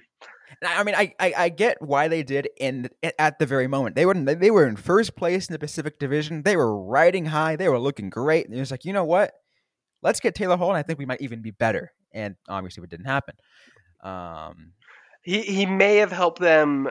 I 0.62 0.84
mean, 0.84 0.94
I, 0.94 1.14
I, 1.18 1.34
I 1.36 1.48
get 1.48 1.80
why 1.80 2.08
they 2.08 2.22
did 2.22 2.48
in 2.58 2.90
at 3.18 3.38
the 3.38 3.46
very 3.46 3.66
moment. 3.66 3.96
They 3.96 4.06
were 4.06 4.14
they 4.14 4.50
were 4.50 4.66
in 4.66 4.76
first 4.76 5.16
place 5.16 5.48
in 5.48 5.52
the 5.52 5.58
Pacific 5.58 5.98
Division. 5.98 6.42
They 6.42 6.56
were 6.56 6.84
riding 6.84 7.26
high. 7.26 7.56
They 7.56 7.68
were 7.68 7.78
looking 7.78 8.10
great. 8.10 8.46
And 8.46 8.54
it 8.54 8.60
was 8.60 8.70
like, 8.70 8.84
you 8.84 8.92
know 8.92 9.04
what? 9.04 9.32
Let's 10.02 10.20
get 10.20 10.34
Taylor 10.34 10.56
Hall, 10.56 10.70
and 10.70 10.78
I 10.78 10.82
think 10.82 10.98
we 10.98 11.06
might 11.06 11.20
even 11.20 11.42
be 11.42 11.52
better. 11.52 11.92
And 12.12 12.34
obviously, 12.48 12.82
it 12.82 12.90
didn't 12.90 13.06
happen. 13.06 13.34
Um, 14.02 14.72
he 15.22 15.42
he 15.42 15.66
may 15.66 15.96
have 15.96 16.12
helped 16.12 16.40
them 16.40 16.88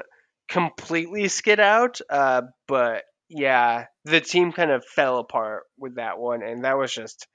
completely 0.49 1.27
skid 1.27 1.59
out, 1.59 1.99
uh, 2.09 2.43
but 2.67 3.03
yeah, 3.29 3.85
the 4.05 4.21
team 4.21 4.51
kind 4.51 4.71
of 4.71 4.85
fell 4.85 5.19
apart 5.19 5.63
with 5.77 5.95
that 5.95 6.19
one, 6.19 6.41
and 6.41 6.63
that 6.65 6.77
was 6.77 6.93
just 6.93 7.27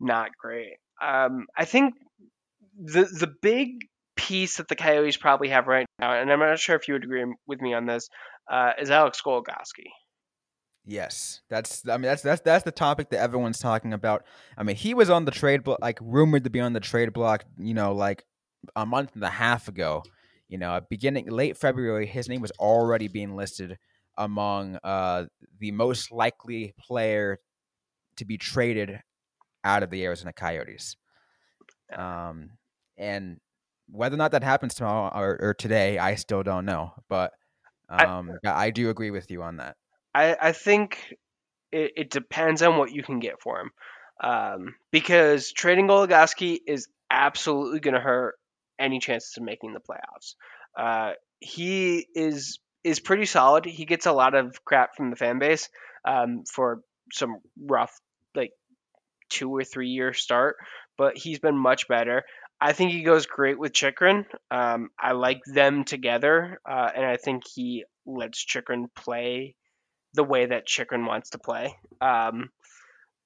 not 0.00 0.30
great. 0.40 0.74
Um, 1.00 1.46
I 1.56 1.64
think 1.64 1.94
the 2.76 3.04
the 3.04 3.32
big 3.40 3.86
piece 4.22 4.56
that 4.56 4.68
the 4.68 4.76
Coyotes 4.76 5.16
probably 5.16 5.48
have 5.48 5.66
right 5.66 5.86
now, 5.98 6.12
and 6.14 6.30
I'm 6.30 6.38
not 6.38 6.58
sure 6.58 6.76
if 6.76 6.88
you 6.88 6.94
would 6.94 7.04
agree 7.04 7.24
with 7.46 7.60
me 7.60 7.74
on 7.74 7.86
this, 7.86 8.08
uh, 8.50 8.72
is 8.80 8.90
Alex 8.90 9.20
Goligoski. 9.24 9.90
Yes, 10.84 11.40
that's. 11.48 11.88
I 11.88 11.92
mean, 11.92 12.02
that's 12.02 12.22
that's 12.22 12.40
that's 12.40 12.64
the 12.64 12.72
topic 12.72 13.10
that 13.10 13.20
everyone's 13.20 13.58
talking 13.58 13.92
about. 13.92 14.24
I 14.56 14.64
mean, 14.64 14.76
he 14.76 14.94
was 14.94 15.10
on 15.10 15.24
the 15.24 15.30
trade 15.30 15.62
block, 15.62 15.78
like 15.80 15.98
rumored 16.00 16.44
to 16.44 16.50
be 16.50 16.60
on 16.60 16.72
the 16.72 16.80
trade 16.80 17.12
block. 17.12 17.44
You 17.58 17.74
know, 17.74 17.92
like 17.94 18.24
a 18.74 18.84
month 18.84 19.14
and 19.14 19.22
a 19.22 19.30
half 19.30 19.68
ago. 19.68 20.02
You 20.48 20.58
know, 20.58 20.80
beginning 20.90 21.30
late 21.30 21.56
February, 21.56 22.06
his 22.06 22.28
name 22.28 22.40
was 22.40 22.50
already 22.58 23.08
being 23.08 23.36
listed 23.36 23.78
among 24.18 24.76
uh, 24.84 25.26
the 25.60 25.70
most 25.70 26.12
likely 26.12 26.74
player 26.78 27.38
to 28.16 28.24
be 28.24 28.36
traded 28.36 29.00
out 29.64 29.82
of 29.82 29.90
the 29.90 30.04
Arizona 30.04 30.32
Coyotes. 30.32 30.96
Um, 31.96 32.50
and 32.98 33.38
whether 33.92 34.14
or 34.14 34.18
not 34.18 34.32
that 34.32 34.42
happens 34.42 34.74
tomorrow 34.74 35.10
or, 35.14 35.38
or 35.40 35.54
today, 35.54 35.98
I 35.98 36.16
still 36.16 36.42
don't 36.42 36.64
know. 36.64 36.92
But 37.08 37.32
um, 37.88 38.32
I, 38.44 38.66
I 38.66 38.70
do 38.70 38.90
agree 38.90 39.10
with 39.10 39.30
you 39.30 39.42
on 39.42 39.58
that. 39.58 39.76
I, 40.14 40.36
I 40.40 40.52
think 40.52 41.14
it, 41.70 41.92
it 41.96 42.10
depends 42.10 42.62
on 42.62 42.78
what 42.78 42.90
you 42.90 43.02
can 43.02 43.20
get 43.20 43.40
for 43.40 43.60
him. 43.60 43.70
Um, 44.22 44.74
because 44.90 45.52
trading 45.52 45.88
Goligoski 45.88 46.58
is 46.66 46.88
absolutely 47.10 47.80
going 47.80 47.94
to 47.94 48.00
hurt 48.00 48.34
any 48.78 48.98
chances 48.98 49.36
of 49.36 49.42
making 49.42 49.74
the 49.74 49.80
playoffs. 49.80 50.34
Uh, 50.76 51.12
he 51.40 52.06
is 52.14 52.58
is 52.84 53.00
pretty 53.00 53.26
solid. 53.26 53.64
He 53.64 53.84
gets 53.84 54.06
a 54.06 54.12
lot 54.12 54.34
of 54.34 54.64
crap 54.64 54.96
from 54.96 55.10
the 55.10 55.16
fan 55.16 55.38
base 55.38 55.68
um, 56.04 56.44
for 56.52 56.80
some 57.12 57.36
rough, 57.60 57.92
like 58.34 58.52
two 59.28 59.50
or 59.54 59.64
three 59.64 59.88
year 59.88 60.12
start, 60.12 60.56
but 60.96 61.16
he's 61.16 61.38
been 61.38 61.56
much 61.56 61.88
better. 61.88 62.24
I 62.62 62.74
think 62.74 62.92
he 62.92 63.02
goes 63.02 63.26
great 63.26 63.58
with 63.58 63.72
Chychrun. 63.72 64.24
Um, 64.48 64.90
I 64.96 65.12
like 65.12 65.40
them 65.44 65.82
together, 65.82 66.60
uh, 66.64 66.90
and 66.94 67.04
I 67.04 67.16
think 67.16 67.42
he 67.52 67.84
lets 68.06 68.44
Chychrun 68.44 68.86
play 68.94 69.56
the 70.14 70.22
way 70.22 70.46
that 70.46 70.64
Chychrun 70.64 71.04
wants 71.04 71.30
to 71.30 71.38
play. 71.38 71.74
Um, 72.00 72.50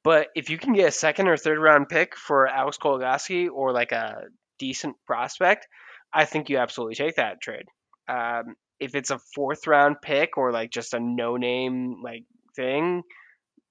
but 0.03 0.29
if 0.35 0.49
you 0.49 0.57
can 0.57 0.73
get 0.73 0.89
a 0.89 0.93
second 0.93 1.29
or 1.29 1.37
third 1.37 1.59
round 1.59 1.91
pick 1.91 2.17
for 2.17 2.47
Alex 2.47 2.79
Goligoski 2.79 3.51
or 3.53 3.73
like 3.73 3.93
a 3.93 4.23
decent 4.59 4.97
prospect, 5.07 5.69
I 6.15 6.25
think 6.25 6.49
you 6.49 6.57
absolutely 6.57 6.95
take 6.95 7.17
that 7.17 7.43
trade. 7.43 7.67
Um, 8.09 8.55
if 8.81 8.95
it's 8.95 9.11
a 9.11 9.21
fourth 9.35 9.67
round 9.67 9.97
pick 10.01 10.39
or 10.39 10.51
like 10.51 10.71
just 10.71 10.95
a 10.95 11.01
no 11.01 11.37
name 11.37 12.01
like 12.03 12.25
thing, 12.55 13.03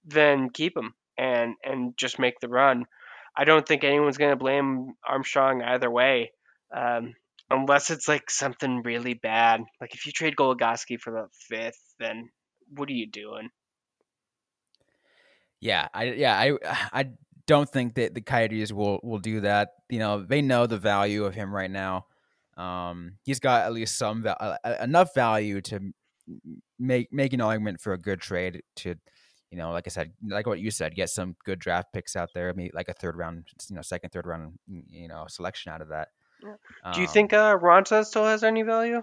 then 0.06 0.52
keep 0.52 0.78
him 0.78 0.94
and 1.18 1.56
and 1.64 1.98
just 1.98 2.20
make 2.20 2.40
the 2.40 2.50
run. 2.50 2.86
I 3.38 3.44
don't 3.44 3.68
think 3.68 3.84
anyone's 3.84 4.18
going 4.18 4.32
to 4.32 4.38
blame 4.38 4.94
Armstrong 5.08 5.62
either 5.62 5.90
way, 5.90 6.32
um, 6.76 7.14
unless 7.50 7.92
it's 7.92 8.08
like 8.08 8.30
something 8.30 8.82
really 8.84 9.14
bad. 9.14 9.62
Like 9.82 9.94
if 9.94 10.06
you 10.06 10.12
trade 10.12 10.36
Goligoski 10.36 11.00
for 11.00 11.12
the 11.12 11.28
fifth, 11.50 11.82
then 12.00 12.30
what 12.70 12.90
are 12.90 12.94
you 12.94 13.08
doing? 13.08 13.50
Yeah, 15.60 15.88
I 15.94 16.04
yeah 16.06 16.38
I 16.38 16.58
I 16.94 17.06
don't 17.48 17.70
think 17.70 17.96
that 17.96 18.14
the 18.14 18.22
Coyotes 18.22 18.72
will 18.72 19.00
will 19.04 19.20
do 19.20 19.42
that. 19.42 19.70
You 19.90 20.00
know, 20.00 20.22
they 20.22 20.42
know 20.42 20.68
the 20.68 20.78
value 20.78 21.26
of 21.26 21.36
him 21.36 21.54
right 21.54 21.72
now. 21.72 22.06
Um, 22.58 23.18
he's 23.24 23.40
got 23.40 23.66
at 23.66 23.74
least 23.74 23.98
some 23.98 24.26
uh, 24.26 24.56
enough 24.82 25.14
value 25.14 25.62
to 25.62 25.94
make 26.80 27.12
make 27.12 27.34
an 27.34 27.42
argument 27.42 27.82
for 27.82 27.94
a 27.94 27.98
good 27.98 28.22
trade 28.22 28.64
to 28.78 28.96
you 29.56 29.62
know, 29.62 29.72
like 29.72 29.88
I 29.88 29.90
said, 29.90 30.12
like 30.28 30.46
what 30.48 30.60
you 30.60 30.70
said, 30.70 30.96
get 30.96 31.10
some 31.10 31.38
good 31.46 31.60
draft 31.60 31.94
picks 31.94 32.18
out 32.18 32.32
there. 32.36 32.54
Maybe 32.54 32.72
like 32.74 32.90
a 32.90 32.94
third 32.94 33.16
round, 33.16 33.46
you 33.70 33.78
know, 33.78 33.82
second, 33.82 34.10
third 34.10 34.28
round, 34.28 34.60
you 34.68 35.08
know, 35.08 35.24
selection 35.30 35.72
out 35.72 35.80
of 35.80 35.88
that. 35.90 36.10
Do 36.94 37.00
you 37.00 37.08
um, 37.08 37.14
think 37.14 37.32
uh, 37.32 37.58
Raanta 37.58 38.04
still 38.04 38.26
has 38.26 38.44
any 38.44 38.64
value? 38.64 39.02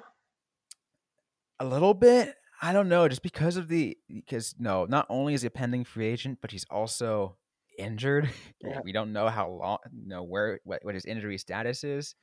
A 1.58 1.64
little 1.64 1.94
bit. 1.94 2.34
I 2.60 2.74
don't 2.74 2.90
know, 2.90 3.08
just 3.08 3.22
because 3.22 3.56
of 3.56 3.68
the 3.68 3.96
because 4.08 4.54
no, 4.58 4.84
not 4.84 5.06
only 5.08 5.32
is 5.32 5.40
he 5.40 5.46
a 5.46 5.50
pending 5.50 5.84
free 5.84 6.06
agent, 6.06 6.40
but 6.42 6.50
he's 6.50 6.66
also 6.70 7.36
injured. 7.78 8.28
Yeah. 8.62 8.80
We 8.84 8.92
don't 8.92 9.12
know 9.12 9.28
how 9.28 9.48
long, 9.48 9.78
you 9.90 10.08
know, 10.08 10.22
where 10.22 10.60
what, 10.64 10.84
what 10.84 10.94
his 10.94 11.06
injury 11.06 11.38
status 11.38 11.82
is. 11.82 12.14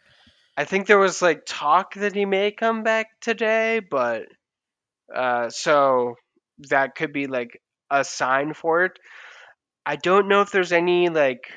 I 0.55 0.65
think 0.65 0.85
there 0.85 0.99
was 0.99 1.21
like 1.21 1.41
talk 1.45 1.95
that 1.95 2.13
he 2.13 2.25
may 2.25 2.51
come 2.51 2.83
back 2.83 3.07
today, 3.19 3.81
but 3.81 4.27
uh, 5.13 5.49
so 5.49 6.15
that 6.69 6.95
could 6.95 7.11
be 7.11 7.27
like 7.27 7.59
a 7.89 8.03
sign 8.03 8.53
for 8.53 8.85
it. 8.85 8.99
I 9.85 9.95
don't 9.95 10.27
know 10.27 10.41
if 10.41 10.51
there's 10.51 10.71
any 10.71 11.09
like. 11.09 11.49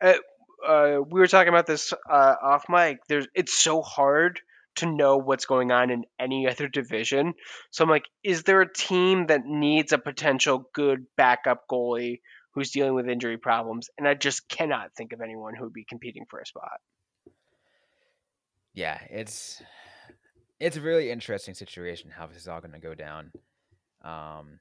Uh, 0.00 0.14
uh, 0.66 0.98
we 1.10 1.18
were 1.20 1.26
talking 1.26 1.48
about 1.48 1.66
this 1.66 1.92
uh, 1.92 2.34
off 2.42 2.66
mic. 2.68 2.98
There's 3.08 3.26
it's 3.34 3.52
so 3.52 3.82
hard 3.82 4.40
to 4.76 4.86
know 4.86 5.18
what's 5.18 5.44
going 5.44 5.70
on 5.70 5.90
in 5.90 6.04
any 6.18 6.48
other 6.48 6.68
division. 6.68 7.34
So 7.70 7.84
I'm 7.84 7.90
like, 7.90 8.06
is 8.22 8.44
there 8.44 8.60
a 8.60 8.72
team 8.72 9.26
that 9.26 9.44
needs 9.44 9.92
a 9.92 9.98
potential 9.98 10.68
good 10.72 11.04
backup 11.16 11.64
goalie 11.70 12.20
who's 12.54 12.70
dealing 12.70 12.94
with 12.94 13.08
injury 13.08 13.36
problems? 13.36 13.90
And 13.98 14.08
I 14.08 14.14
just 14.14 14.48
cannot 14.48 14.94
think 14.96 15.12
of 15.12 15.20
anyone 15.20 15.54
who 15.54 15.64
would 15.64 15.72
be 15.72 15.84
competing 15.84 16.24
for 16.30 16.40
a 16.40 16.46
spot. 16.46 16.80
Yeah, 18.74 18.98
it's 19.10 19.62
it's 20.58 20.76
a 20.76 20.80
really 20.80 21.10
interesting 21.10 21.54
situation 21.54 22.10
how 22.10 22.26
this 22.26 22.38
is 22.38 22.48
all 22.48 22.60
going 22.60 22.72
to 22.72 22.78
go 22.78 22.94
down. 22.94 23.32
Um, 24.04 24.58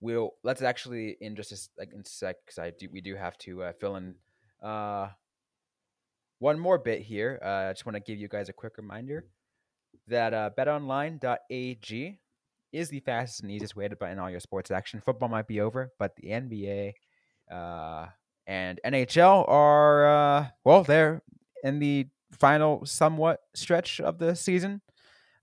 we'll 0.00 0.32
let's 0.42 0.62
actually 0.62 1.16
in 1.20 1.36
just 1.36 1.52
a, 1.52 1.58
like 1.78 1.92
in 1.92 2.00
a 2.00 2.04
sec 2.04 2.36
because 2.44 2.58
I 2.58 2.70
do 2.70 2.88
we 2.90 3.00
do 3.00 3.14
have 3.14 3.36
to 3.38 3.64
uh, 3.64 3.72
fill 3.78 3.96
in 3.96 4.14
uh, 4.62 5.08
one 6.38 6.58
more 6.58 6.78
bit 6.78 7.02
here. 7.02 7.38
Uh, 7.44 7.68
I 7.68 7.72
just 7.72 7.86
want 7.86 7.96
to 7.96 8.00
give 8.00 8.18
you 8.18 8.28
guys 8.28 8.48
a 8.48 8.52
quick 8.52 8.76
reminder 8.78 9.24
that 10.08 10.34
uh, 10.34 10.50
betonline.ag 10.58 12.18
is 12.72 12.88
the 12.88 13.00
fastest 13.00 13.42
and 13.42 13.50
easiest 13.50 13.76
way 13.76 13.88
to 13.88 13.96
bet 13.96 14.12
in 14.12 14.18
all 14.18 14.30
your 14.30 14.40
sports 14.40 14.70
action. 14.70 15.00
Football 15.00 15.28
might 15.28 15.48
be 15.48 15.60
over, 15.60 15.92
but 15.98 16.14
the 16.16 16.28
NBA 16.28 16.92
uh, 17.50 18.06
and 18.46 18.80
NHL 18.84 19.48
are 19.48 20.06
uh, 20.06 20.46
well, 20.64 20.84
they're 20.84 21.22
in 21.62 21.78
the 21.78 22.08
final 22.38 22.86
somewhat 22.86 23.40
stretch 23.54 24.00
of 24.00 24.18
the 24.18 24.34
season. 24.34 24.80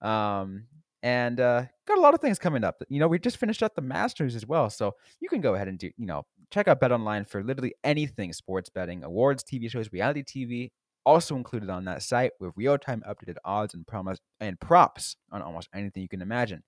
Um, 0.02 0.65
and 1.08 1.39
uh, 1.39 1.63
got 1.88 1.98
a 1.98 2.02
lot 2.02 2.13
of 2.13 2.20
things 2.20 2.38
coming 2.38 2.65
up. 2.65 2.84
You 2.89 3.00
know, 3.00 3.08
we 3.08 3.17
just 3.17 3.38
finished 3.38 3.63
up 3.63 3.76
the 3.76 3.82
Masters 3.82 4.36
as 4.36 4.46
well, 4.46 4.70
so 4.70 4.96
you 5.22 5.30
can 5.30 5.39
go 5.39 5.56
ahead 5.56 5.70
and 5.70 5.80
do, 5.80 5.89
you 5.96 6.06
know, 6.06 6.26
check 6.52 6.67
out 6.67 6.82
Bet 6.82 6.91
Online 6.91 7.24
for 7.24 7.41
literally 7.41 7.74
anything 7.86 8.34
sports 8.34 8.70
betting, 8.70 9.06
awards, 9.06 9.41
TV 9.41 9.72
shows, 9.72 9.89
reality 9.93 10.22
TV, 10.22 10.72
also 11.06 11.38
included 11.38 11.70
on 11.70 11.86
that 11.86 12.04
site 12.04 12.32
with 12.41 12.52
real-time 12.58 13.06
updated 13.08 13.38
odds 13.46 13.74
and 13.74 13.88
promise 13.88 14.20
and 14.41 14.60
props 14.60 15.15
on 15.32 15.41
almost 15.41 15.70
anything 15.74 16.04
you 16.04 16.10
can 16.10 16.22
imagine. 16.22 16.62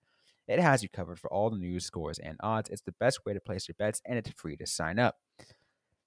It 0.48 0.62
has 0.62 0.84
you 0.84 0.88
covered 0.88 1.20
for 1.20 1.30
all 1.34 1.50
the 1.50 1.58
news, 1.58 1.84
scores, 1.84 2.18
and 2.18 2.38
odds. 2.40 2.70
It's 2.70 2.84
the 2.84 2.96
best 2.98 3.26
way 3.26 3.34
to 3.34 3.42
place 3.42 3.68
your 3.68 3.76
bets, 3.78 4.02
and 4.06 4.18
it's 4.18 4.32
free 4.38 4.56
to 4.56 4.66
sign 4.66 5.00
up. 5.00 5.18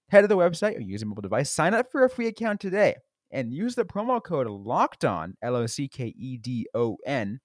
Head 0.09 0.23
to 0.23 0.27
the 0.27 0.39
website 0.39 0.79
or 0.79 0.81
use 0.81 1.03
a 1.03 1.07
mobile 1.07 1.21
device, 1.21 1.51
sign 1.51 1.75
up 1.75 1.93
for 1.93 2.03
a 2.03 2.09
free 2.09 2.29
account 2.29 2.61
today, 2.61 2.95
and 3.31 3.53
use 3.53 3.75
the 3.75 3.85
promo 3.85 4.25
code 4.25 4.47
Locked 4.47 5.05
On 5.05 5.35
L 5.43 5.55
O 5.55 5.67
C 5.67 5.87
K 5.87 6.15
E 6.17 6.39
D 6.39 6.67
O 6.73 6.97
N 7.05 7.39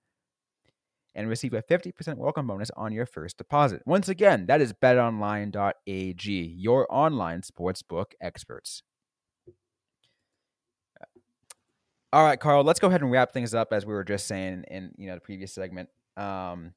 and 1.17 1.27
receive 1.27 1.53
a 1.56 1.63
50% 1.63 2.15
welcome 2.15 2.45
bonus 2.45 2.69
on 2.77 2.93
your 2.93 3.08
first 3.08 3.38
deposit. 3.38 3.82
Once 3.88 4.08
again, 4.08 4.45
that 4.45 4.62
is 4.62 4.71
betonline.ag, 4.71 6.32
your 6.56 6.88
online 6.89 7.41
sportsbook 7.41 8.13
experts. 8.21 8.84
All 12.13 12.23
right, 12.23 12.39
Carl, 12.39 12.63
let's 12.63 12.80
go 12.80 12.88
ahead 12.88 13.01
and 13.01 13.12
wrap 13.12 13.34
things 13.34 13.56
up 13.56 13.73
as 13.73 13.86
we 13.86 13.93
were 13.93 14.03
just 14.03 14.27
saying 14.27 14.63
in 14.69 14.91
you 14.97 15.08
know 15.08 15.15
the 15.15 15.21
previous 15.21 15.51
segment. 15.51 15.89
Um, 16.15 16.73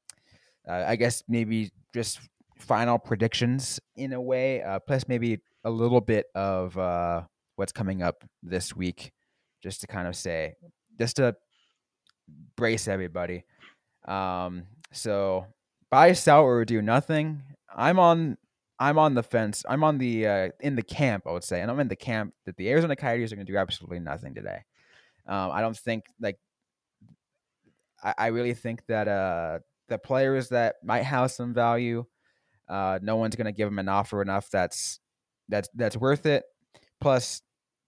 uh, 0.66 0.84
I 0.86 0.96
guess 0.96 1.22
maybe 1.28 1.70
just 1.94 2.18
final 2.58 2.98
predictions 2.98 3.78
in 3.94 4.12
a 4.12 4.20
way, 4.20 4.62
uh, 4.62 4.80
plus 4.80 5.06
maybe 5.06 5.38
a 5.64 5.70
little 5.70 6.00
bit 6.00 6.26
of 6.34 6.76
uh, 6.76 7.22
what's 7.56 7.72
coming 7.72 8.02
up 8.02 8.24
this 8.42 8.74
week, 8.74 9.12
just 9.62 9.82
to 9.82 9.86
kind 9.86 10.08
of 10.08 10.16
say, 10.16 10.54
just 10.98 11.16
to 11.16 11.36
brace 12.56 12.88
everybody. 12.88 13.44
Um, 14.10 14.66
so 14.92 15.46
buy, 15.90 16.12
sell, 16.12 16.42
or 16.42 16.64
do 16.64 16.82
nothing. 16.82 17.42
I'm 17.74 17.98
on. 17.98 18.36
I'm 18.78 18.98
on 18.98 19.14
the 19.14 19.22
fence. 19.22 19.64
I'm 19.68 19.84
on 19.84 19.98
the 19.98 20.26
uh, 20.26 20.48
in 20.60 20.74
the 20.74 20.82
camp. 20.82 21.24
I 21.26 21.32
would 21.32 21.44
say, 21.44 21.60
and 21.60 21.70
I'm 21.70 21.80
in 21.80 21.88
the 21.88 21.96
camp 21.96 22.34
that 22.46 22.56
the 22.56 22.70
Arizona 22.70 22.96
Coyotes 22.96 23.32
are 23.32 23.36
going 23.36 23.46
to 23.46 23.52
do 23.52 23.58
absolutely 23.58 24.00
nothing 24.00 24.34
today. 24.34 24.60
Um, 25.26 25.50
I 25.52 25.60
don't 25.60 25.76
think 25.76 26.04
like. 26.20 26.38
I, 28.02 28.14
I 28.18 28.26
really 28.28 28.54
think 28.54 28.84
that 28.86 29.06
uh, 29.08 29.58
the 29.88 29.98
players 29.98 30.48
that 30.48 30.76
might 30.82 31.02
have 31.02 31.30
some 31.30 31.52
value, 31.52 32.06
uh, 32.68 32.98
no 33.02 33.16
one's 33.16 33.36
going 33.36 33.44
to 33.44 33.52
give 33.52 33.68
them 33.68 33.78
an 33.78 33.88
offer 33.88 34.22
enough 34.22 34.48
that's 34.50 34.98
that's 35.48 35.68
that's 35.74 35.96
worth 35.96 36.26
it. 36.26 36.44
Plus, 37.00 37.42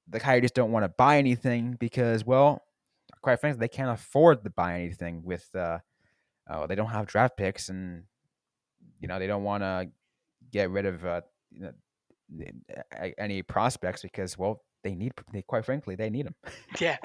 the 0.09 0.21
Coyotes 0.21 0.51
don't 0.51 0.73
want 0.73 0.85
to 0.85 0.93
buy 0.99 1.19
anything 1.19 1.77
because, 1.81 2.25
well, 2.25 2.63
quite 3.23 3.41
frankly, 3.41 3.61
they 3.61 3.69
can't 3.69 3.91
afford 3.91 4.45
to 4.45 4.51
buy 4.51 4.75
anything 4.81 5.23
with 5.25 5.49
uh, 5.55 5.79
oh, 6.53 6.67
they 6.67 6.75
don't 6.75 6.91
have 6.91 7.07
draft 7.07 7.37
picks, 7.37 7.69
and 7.69 8.05
you 9.01 9.09
know 9.09 9.19
they 9.19 9.27
don't 9.27 9.45
want 9.45 9.63
to 9.63 9.89
get 10.51 10.71
rid 10.71 10.87
of 10.87 11.05
uh, 11.05 11.21
you 11.51 11.61
know, 11.61 11.73
any 13.19 13.43
prospects 13.43 14.03
because 14.03 14.37
well 14.37 14.63
they 14.85 14.95
need 14.95 15.13
they 15.33 15.43
quite 15.43 15.65
frankly 15.65 15.95
they 15.95 16.11
need 16.11 16.27
them. 16.27 16.35
yeah. 16.81 16.97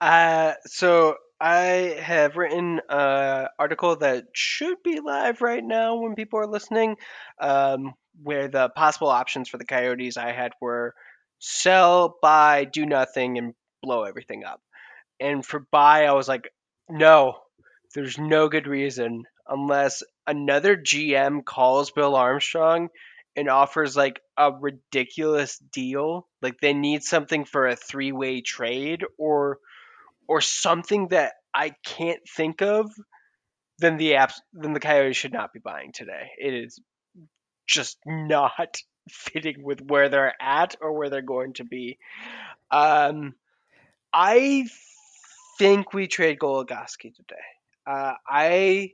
Uh, 0.00 0.54
so 0.66 1.16
I 1.40 1.96
have 2.00 2.36
written 2.36 2.80
an 2.88 3.48
article 3.58 3.96
that 3.96 4.26
should 4.32 4.82
be 4.82 5.00
live 5.00 5.40
right 5.40 5.62
now 5.62 5.96
when 5.96 6.14
people 6.14 6.40
are 6.40 6.46
listening, 6.46 6.96
um, 7.40 7.94
where 8.22 8.48
the 8.48 8.68
possible 8.70 9.08
options 9.08 9.48
for 9.48 9.58
the 9.58 9.64
Coyotes 9.64 10.16
I 10.16 10.32
had 10.32 10.52
were 10.60 10.94
sell, 11.38 12.16
buy, 12.20 12.64
do 12.64 12.84
nothing, 12.86 13.38
and 13.38 13.54
blow 13.82 14.02
everything 14.02 14.44
up. 14.44 14.60
And 15.20 15.44
for 15.44 15.60
buy, 15.70 16.06
I 16.06 16.12
was 16.12 16.28
like, 16.28 16.50
no, 16.88 17.38
there's 17.94 18.18
no 18.18 18.48
good 18.48 18.66
reason 18.66 19.24
unless 19.46 20.02
another 20.26 20.76
GM 20.76 21.44
calls 21.44 21.90
Bill 21.90 22.14
Armstrong 22.14 22.88
and 23.34 23.48
offers 23.48 23.96
like 23.96 24.20
a 24.36 24.52
ridiculous 24.52 25.58
deal. 25.58 26.26
Like 26.42 26.60
they 26.60 26.74
need 26.74 27.02
something 27.02 27.44
for 27.44 27.66
a 27.66 27.76
three 27.76 28.12
way 28.12 28.40
trade 28.40 29.04
or 29.16 29.58
or 30.26 30.40
something 30.40 31.08
that 31.08 31.34
I 31.54 31.74
can't 31.84 32.20
think 32.28 32.60
of, 32.60 32.90
then 33.78 33.96
the 33.96 34.12
apps 34.12 34.34
then 34.52 34.74
the 34.74 34.80
Coyotes 34.80 35.16
should 35.16 35.32
not 35.32 35.52
be 35.52 35.60
buying 35.60 35.92
today. 35.92 36.30
It 36.38 36.52
is 36.52 36.78
just 37.66 37.98
not 38.04 38.76
fitting 39.10 39.62
with 39.62 39.80
where 39.80 40.08
they're 40.08 40.34
at 40.40 40.76
or 40.80 40.92
where 40.92 41.08
they're 41.08 41.22
going 41.22 41.54
to 41.54 41.64
be. 41.64 41.98
Um, 42.70 43.34
I 44.12 44.66
think 45.58 45.94
we 45.94 46.06
trade 46.06 46.38
Goligoski 46.38 47.14
today. 47.14 47.36
Uh, 47.88 48.12
I 48.28 48.90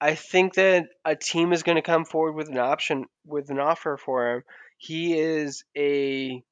I 0.00 0.14
think 0.14 0.54
that 0.54 0.86
a 1.04 1.16
team 1.16 1.52
is 1.52 1.62
going 1.62 1.76
to 1.76 1.82
come 1.82 2.04
forward 2.04 2.32
with 2.32 2.48
an 2.48 2.58
option 2.58 3.04
with 3.26 3.50
an 3.50 3.58
offer 3.58 3.98
for 3.98 4.36
him. 4.36 4.42
He 4.78 5.18
is 5.18 5.64
a 5.76 6.42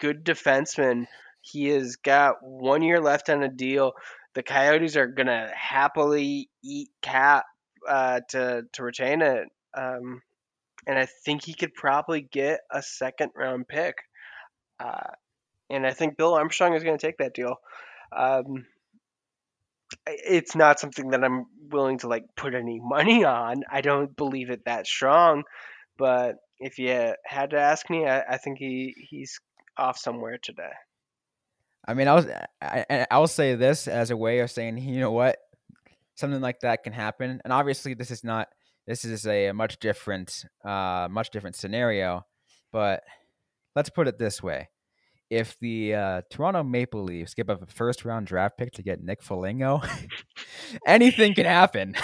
good 0.00 0.24
defenseman. 0.24 1.06
He 1.40 1.68
has 1.68 1.96
got 1.96 2.36
one 2.42 2.82
year 2.82 3.00
left 3.00 3.30
on 3.30 3.42
a 3.42 3.48
deal. 3.48 3.92
The 4.34 4.42
Coyotes 4.42 4.96
are 4.96 5.06
going 5.08 5.26
to 5.26 5.50
happily 5.54 6.48
eat 6.62 6.90
cap 7.02 7.44
uh, 7.88 8.20
to 8.30 8.62
to 8.74 8.82
retain 8.84 9.22
it. 9.22 9.48
Um, 9.76 10.22
and 10.86 10.98
I 10.98 11.06
think 11.24 11.44
he 11.44 11.54
could 11.54 11.74
probably 11.74 12.22
get 12.22 12.60
a 12.70 12.82
second 12.82 13.32
round 13.36 13.66
pick. 13.66 13.96
Uh, 14.78 15.10
and 15.68 15.84
I 15.84 15.90
think 15.90 16.16
Bill 16.16 16.34
Armstrong 16.34 16.74
is 16.74 16.84
going 16.84 16.96
to 16.96 17.06
take 17.06 17.18
that 17.18 17.34
deal. 17.34 17.56
Um, 18.16 18.66
it's 20.06 20.54
not 20.54 20.80
something 20.80 21.10
that 21.10 21.24
I'm 21.24 21.46
willing 21.70 21.98
to 21.98 22.08
like 22.08 22.24
put 22.36 22.54
any 22.54 22.80
money 22.82 23.24
on. 23.24 23.62
I 23.70 23.80
don't 23.80 24.16
believe 24.16 24.50
it 24.50 24.64
that 24.64 24.86
strong, 24.86 25.44
but 25.96 26.36
if 26.58 26.78
you 26.78 27.14
had 27.24 27.50
to 27.50 27.58
ask 27.58 27.88
me, 27.90 28.06
I, 28.06 28.22
I 28.22 28.36
think 28.38 28.58
he 28.58 28.94
he's 29.10 29.40
off 29.76 29.98
somewhere 29.98 30.38
today. 30.42 30.72
I 31.86 31.94
mean, 31.94 32.08
I 32.08 32.14
was 32.14 32.26
I, 32.60 33.06
I 33.10 33.18
will 33.18 33.28
say 33.28 33.54
this 33.54 33.88
as 33.88 34.10
a 34.10 34.16
way 34.16 34.40
of 34.40 34.50
saying, 34.50 34.78
you 34.78 35.00
know 35.00 35.12
what, 35.12 35.38
something 36.16 36.40
like 36.40 36.60
that 36.60 36.82
can 36.84 36.92
happen, 36.92 37.40
and 37.44 37.52
obviously 37.52 37.94
this 37.94 38.10
is 38.10 38.24
not 38.24 38.48
this 38.86 39.04
is 39.04 39.26
a 39.26 39.52
much 39.52 39.78
different 39.78 40.44
uh 40.64 41.08
much 41.10 41.30
different 41.30 41.56
scenario, 41.56 42.26
but 42.72 43.02
let's 43.76 43.90
put 43.90 44.08
it 44.08 44.18
this 44.18 44.42
way: 44.42 44.68
if 45.30 45.58
the 45.60 45.94
uh, 45.94 46.22
Toronto 46.30 46.62
Maple 46.62 47.04
Leafs 47.04 47.34
give 47.34 47.50
up 47.50 47.62
a 47.62 47.66
first 47.66 48.04
round 48.04 48.26
draft 48.26 48.56
pick 48.56 48.72
to 48.72 48.82
get 48.82 49.02
Nick 49.02 49.22
Foligno, 49.22 49.82
anything 50.86 51.34
can 51.34 51.46
happen. 51.46 51.94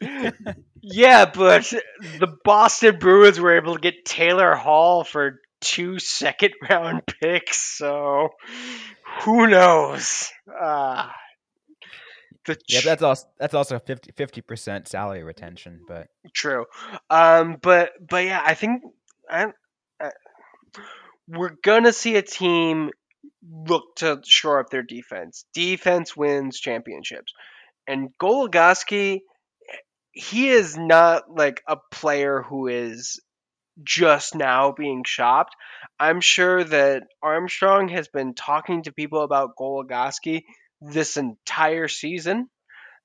yeah, 0.80 1.26
but 1.26 1.72
the 2.18 2.36
Boston 2.44 2.98
Bruins 2.98 3.40
were 3.40 3.56
able 3.56 3.74
to 3.74 3.80
get 3.80 4.04
Taylor 4.04 4.54
Hall 4.54 5.04
for 5.04 5.40
two 5.60 5.98
second 5.98 6.54
round 6.68 7.02
picks, 7.22 7.58
so 7.58 8.28
who 9.22 9.46
knows? 9.48 10.30
Uh, 10.48 11.08
the 12.46 12.54
ch- 12.54 12.60
yeah, 12.68 12.80
that's 12.84 13.02
also 13.02 13.26
that's 13.38 13.54
also 13.54 13.78
50 13.78 14.40
percent 14.42 14.88
salary 14.88 15.22
retention, 15.22 15.80
but 15.86 16.08
true. 16.32 16.66
Um, 17.08 17.56
but 17.60 17.92
but 18.00 18.24
yeah, 18.24 18.42
I 18.44 18.54
think 18.54 18.82
I, 19.28 19.46
I 20.00 20.10
we're 21.30 21.56
gonna 21.62 21.92
see 21.92 22.16
a 22.16 22.22
team 22.22 22.90
look 23.48 23.84
to 23.96 24.20
shore 24.24 24.60
up 24.60 24.70
their 24.70 24.82
defense. 24.82 25.44
Defense 25.54 26.16
wins 26.16 26.60
championships, 26.60 27.32
and 27.86 28.10
Goligoski, 28.20 29.20
he 30.12 30.48
is 30.48 30.76
not 30.76 31.30
like 31.30 31.62
a 31.68 31.76
player 31.90 32.42
who 32.42 32.66
is 32.66 33.20
just 33.82 34.34
now 34.34 34.72
being 34.72 35.04
shopped. 35.06 35.54
I'm 35.98 36.20
sure 36.20 36.64
that 36.64 37.04
Armstrong 37.22 37.88
has 37.88 38.08
been 38.08 38.34
talking 38.34 38.82
to 38.82 38.92
people 38.92 39.22
about 39.22 39.56
Goligoski 39.58 40.42
this 40.80 41.16
entire 41.16 41.88
season. 41.88 42.48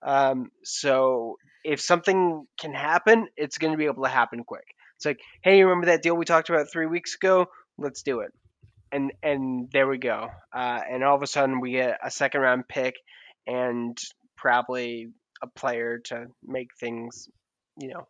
Um, 0.06 0.50
so 0.64 1.38
if 1.64 1.82
something 1.82 2.46
can 2.60 2.74
happen, 2.74 3.28
it's 3.38 3.58
going 3.58 3.72
to 3.72 3.78
be 3.78 3.86
able 3.86 4.04
to 4.04 4.10
happen 4.10 4.44
quick. 4.44 4.66
It's 4.98 5.06
like, 5.06 5.20
hey, 5.42 5.58
you 5.58 5.66
remember 5.66 5.88
that 5.88 6.04
deal 6.04 6.16
we 6.16 6.26
talked 6.26 6.50
about 6.50 6.72
three 6.72 6.86
weeks 6.86 7.16
ago? 7.16 7.48
Let's 7.78 8.04
do 8.04 8.22
it. 8.22 8.32
And 8.92 9.12
and 9.24 9.70
there 9.72 9.88
we 9.88 9.98
go. 9.98 10.28
Uh, 10.54 10.80
and 10.90 11.04
all 11.04 11.16
of 11.16 11.22
a 11.22 11.28
sudden 11.28 11.60
we 11.60 11.72
get 11.72 11.98
a 12.04 12.12
second 12.12 12.42
round 12.42 12.68
pick 12.68 12.96
and 13.48 13.98
probably 14.38 15.08
a 15.42 15.48
player 15.48 16.00
to 16.06 16.28
make 16.44 16.70
things, 16.80 17.28
you 17.80 17.90
know, 17.90 18.08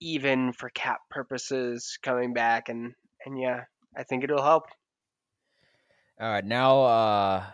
even 0.00 0.52
for 0.52 0.68
cap 0.70 1.00
purposes 1.10 1.98
coming 2.02 2.32
back 2.32 2.68
and 2.68 2.94
and 3.24 3.40
yeah, 3.40 3.64
I 3.96 4.02
think 4.02 4.24
it'll 4.24 4.42
help. 4.42 4.64
All 6.20 6.28
right, 6.28 6.44
now 6.44 6.82
uh, 6.82 7.44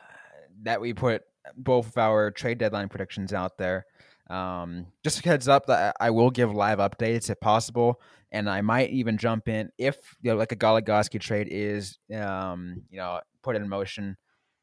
that 0.63 0.81
we 0.81 0.93
put 0.93 1.23
both 1.57 1.89
of 1.89 1.99
our 1.99 2.31
trade 2.31 2.59
deadline 2.59 2.89
predictions 2.89 3.33
out 3.33 3.57
there, 3.57 3.87
um, 4.29 4.87
just 5.05 5.25
a 5.25 5.29
heads 5.29 5.49
up 5.49 5.67
that 5.67 5.97
I 6.01 6.11
will 6.11 6.31
give 6.31 6.53
live 6.53 6.79
updates 6.79 7.31
if 7.31 7.41
possible 7.41 8.01
and 8.33 8.49
I 8.49 8.61
might 8.61 8.91
even 8.91 9.17
jump 9.17 9.49
in 9.49 9.71
if 9.79 9.97
you 10.23 10.31
know, 10.31 10.37
like 10.37 10.53
a 10.53 10.57
Goligoski 10.57 11.21
trade 11.21 11.49
is 11.51 11.99
um, 12.15 12.83
you 12.91 12.99
know 12.99 13.21
put 13.43 13.57
in 13.57 13.69
motion. 13.69 14.17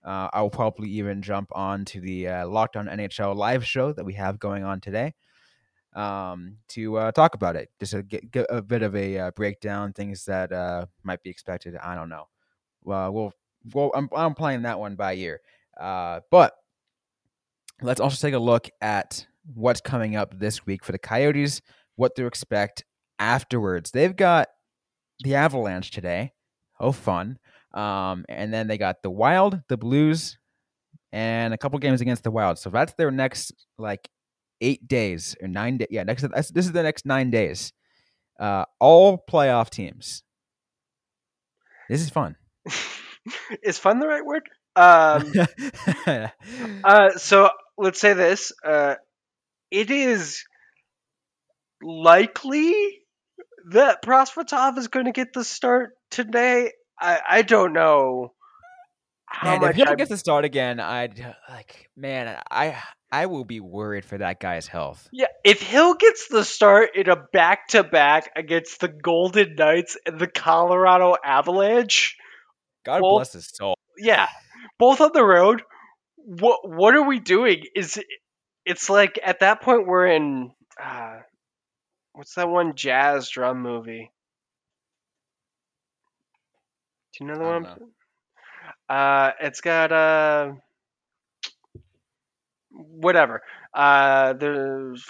Uh, 0.04 0.30
I 0.32 0.42
will 0.42 0.52
probably 0.52 0.90
even 0.90 1.24
jump 1.24 1.50
on 1.54 1.84
to 1.86 2.00
the 2.00 2.28
uh, 2.28 2.48
Locked 2.48 2.76
On 2.76 2.86
NHL 2.86 3.36
live 3.36 3.66
show 3.66 3.92
that 3.92 4.06
we 4.06 4.14
have 4.14 4.38
going 4.38 4.64
on 4.64 4.80
today 4.80 5.16
um, 5.96 6.58
to 6.70 6.98
uh, 6.98 7.12
talk 7.12 7.34
about 7.34 7.56
it. 7.56 7.70
Just 7.80 7.94
to 7.94 8.04
get, 8.04 8.30
get 8.30 8.46
a 8.50 8.62
bit 8.62 8.84
of 8.84 8.96
a 8.96 9.18
uh, 9.18 9.32
breakdown, 9.32 9.94
things 9.94 10.26
that 10.26 10.52
uh, 10.52 10.86
might 11.04 11.24
be 11.24 11.30
expected. 11.30 11.76
I 11.78 11.96
don't 11.96 12.10
know. 12.10 12.28
Well, 12.84 13.12
we'll, 13.12 13.34
well 13.74 13.92
I'm, 13.96 14.10
I'm 14.16 14.36
playing 14.36 14.64
that 14.64 14.80
one 14.80 14.96
by 14.96 15.16
ear. 15.16 15.42
Uh, 15.80 16.20
but 16.30 16.54
let's 17.82 18.00
also 18.00 18.26
take 18.26 18.36
a 18.36 18.40
look 18.40 18.70
at 18.82 19.26
what's 19.54 19.82
coming 19.82 20.16
up 20.16 20.38
this 20.38 20.66
week 20.66 20.84
for 20.84 20.92
the 20.92 21.00
Coyotes, 21.00 21.62
what 21.96 22.16
to 22.16 22.26
expect, 22.26 22.84
afterwards. 23.20 23.92
They've 23.92 24.16
got 24.16 24.50
the 25.20 25.36
Avalanche 25.36 25.92
today. 25.92 26.34
Oh, 26.80 26.92
fun. 26.92 27.38
Um, 27.74 28.26
and 28.30 28.54
then 28.54 28.68
they 28.68 28.78
got 28.78 29.04
the 29.04 29.10
Wild, 29.10 29.62
the 29.70 29.78
Blues, 29.78 30.38
and 31.12 31.54
a 31.54 31.58
couple 31.58 31.78
games 31.80 32.02
against 32.02 32.24
the 32.24 32.32
Wild. 32.32 32.58
So 32.58 32.70
that's 32.70 32.94
their 32.94 33.12
next 33.12 33.54
like 33.78 34.10
eight 34.62 34.88
days 34.88 35.36
or 35.42 35.48
nine 35.48 35.78
days. 35.78 35.90
Yeah, 35.92 36.04
next 36.04 36.24
this 36.32 36.66
is 36.66 36.72
the 36.72 36.84
next 36.84 37.06
nine 37.06 37.30
days. 37.32 37.74
Uh, 38.40 38.66
all 38.80 39.24
playoff 39.30 39.70
teams. 39.70 40.24
This 41.90 42.02
is 42.02 42.10
fun. 42.10 42.36
is 43.64 43.78
fun 43.78 44.00
the 44.00 44.08
right 44.08 44.26
word? 44.26 44.44
Um, 44.76 45.32
uh, 46.84 47.12
so 47.18 47.50
let's 47.78 48.00
say 48.00 48.14
this. 48.14 48.52
Uh, 48.64 48.96
it 49.72 49.92
is 49.92 50.44
likely 51.82 53.05
that 53.72 54.02
Prosvetov 54.02 54.78
is 54.78 54.88
going 54.88 55.06
to 55.06 55.12
get 55.12 55.34
the 55.34 55.44
start 55.44 55.92
today. 56.12 56.72
I, 57.00 57.20
I 57.28 57.42
don't 57.42 57.74
know. 57.74 58.34
How 59.26 59.60
man, 59.60 59.70
if 59.70 59.76
he 59.76 59.82
ever 59.82 59.96
gets 59.96 60.12
the 60.12 60.18
start 60.18 60.46
again, 60.46 60.80
I'd 60.80 61.36
like, 61.50 61.90
man, 61.98 62.40
I 62.50 62.82
I 63.12 63.26
will 63.26 63.44
be 63.44 63.60
worried 63.60 64.06
for 64.06 64.18
that 64.18 64.40
guy's 64.40 64.68
health. 64.68 65.10
Yeah, 65.12 65.28
if 65.44 65.62
Hill 65.62 65.96
gets 65.96 66.28
the 66.28 66.44
start 66.46 66.96
in 66.96 67.10
a 67.10 67.16
back 67.34 67.68
to 67.70 67.84
back 67.84 68.32
against 68.36 68.80
the 68.80 68.88
Golden 68.88 69.56
Knights 69.56 69.98
and 70.06 70.20
the 70.20 70.28
Colorado 70.28 71.16
Avalanche, 71.24 72.16
God 72.86 73.02
both, 73.02 73.18
bless 73.18 73.34
his 73.34 73.50
soul. 73.50 73.76
Yeah, 73.98 74.28
both 74.78 75.02
on 75.02 75.12
the 75.14 75.26
road. 75.26 75.64
What 76.18 76.70
what 76.70 76.96
are 76.96 77.06
we 77.06 77.20
doing? 77.20 77.64
Is 77.76 78.00
it's 78.64 78.90
like 78.90 79.20
at 79.24 79.42
that 79.42 79.62
point 79.62 79.88
we're 79.88 80.08
in. 80.08 80.52
Uh, 80.82 81.18
What's 82.16 82.36
that 82.36 82.48
one 82.48 82.76
jazz 82.76 83.30
drum 83.30 83.62
movie? 83.62 84.10
Do 87.14 87.24
you 87.24 87.30
know 87.30 87.38
the 87.38 87.44
one? 87.44 87.64
Know. 87.64 88.96
Uh, 88.96 89.32
it's 89.42 89.60
got 89.60 89.92
uh, 89.92 90.54
whatever. 92.72 93.42
Uh, 93.74 94.32
there's 94.34 95.04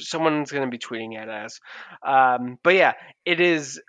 someone's 0.00 0.50
gonna 0.50 0.70
be 0.70 0.78
tweeting 0.78 1.16
at 1.18 1.28
us. 1.28 1.60
Um, 2.02 2.58
but 2.62 2.74
yeah, 2.74 2.94
it 3.26 3.40
is 3.40 3.80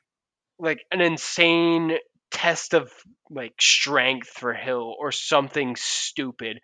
like 0.59 0.83
an 0.91 0.99
insane 0.99 1.93
test 2.31 2.73
of 2.73 2.91
like 3.29 3.53
strength 3.61 4.27
for 4.27 4.53
Hill 4.53 4.93
or 4.99 5.13
something 5.13 5.77
stupid. 5.77 6.59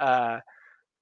Uh, 0.00 0.38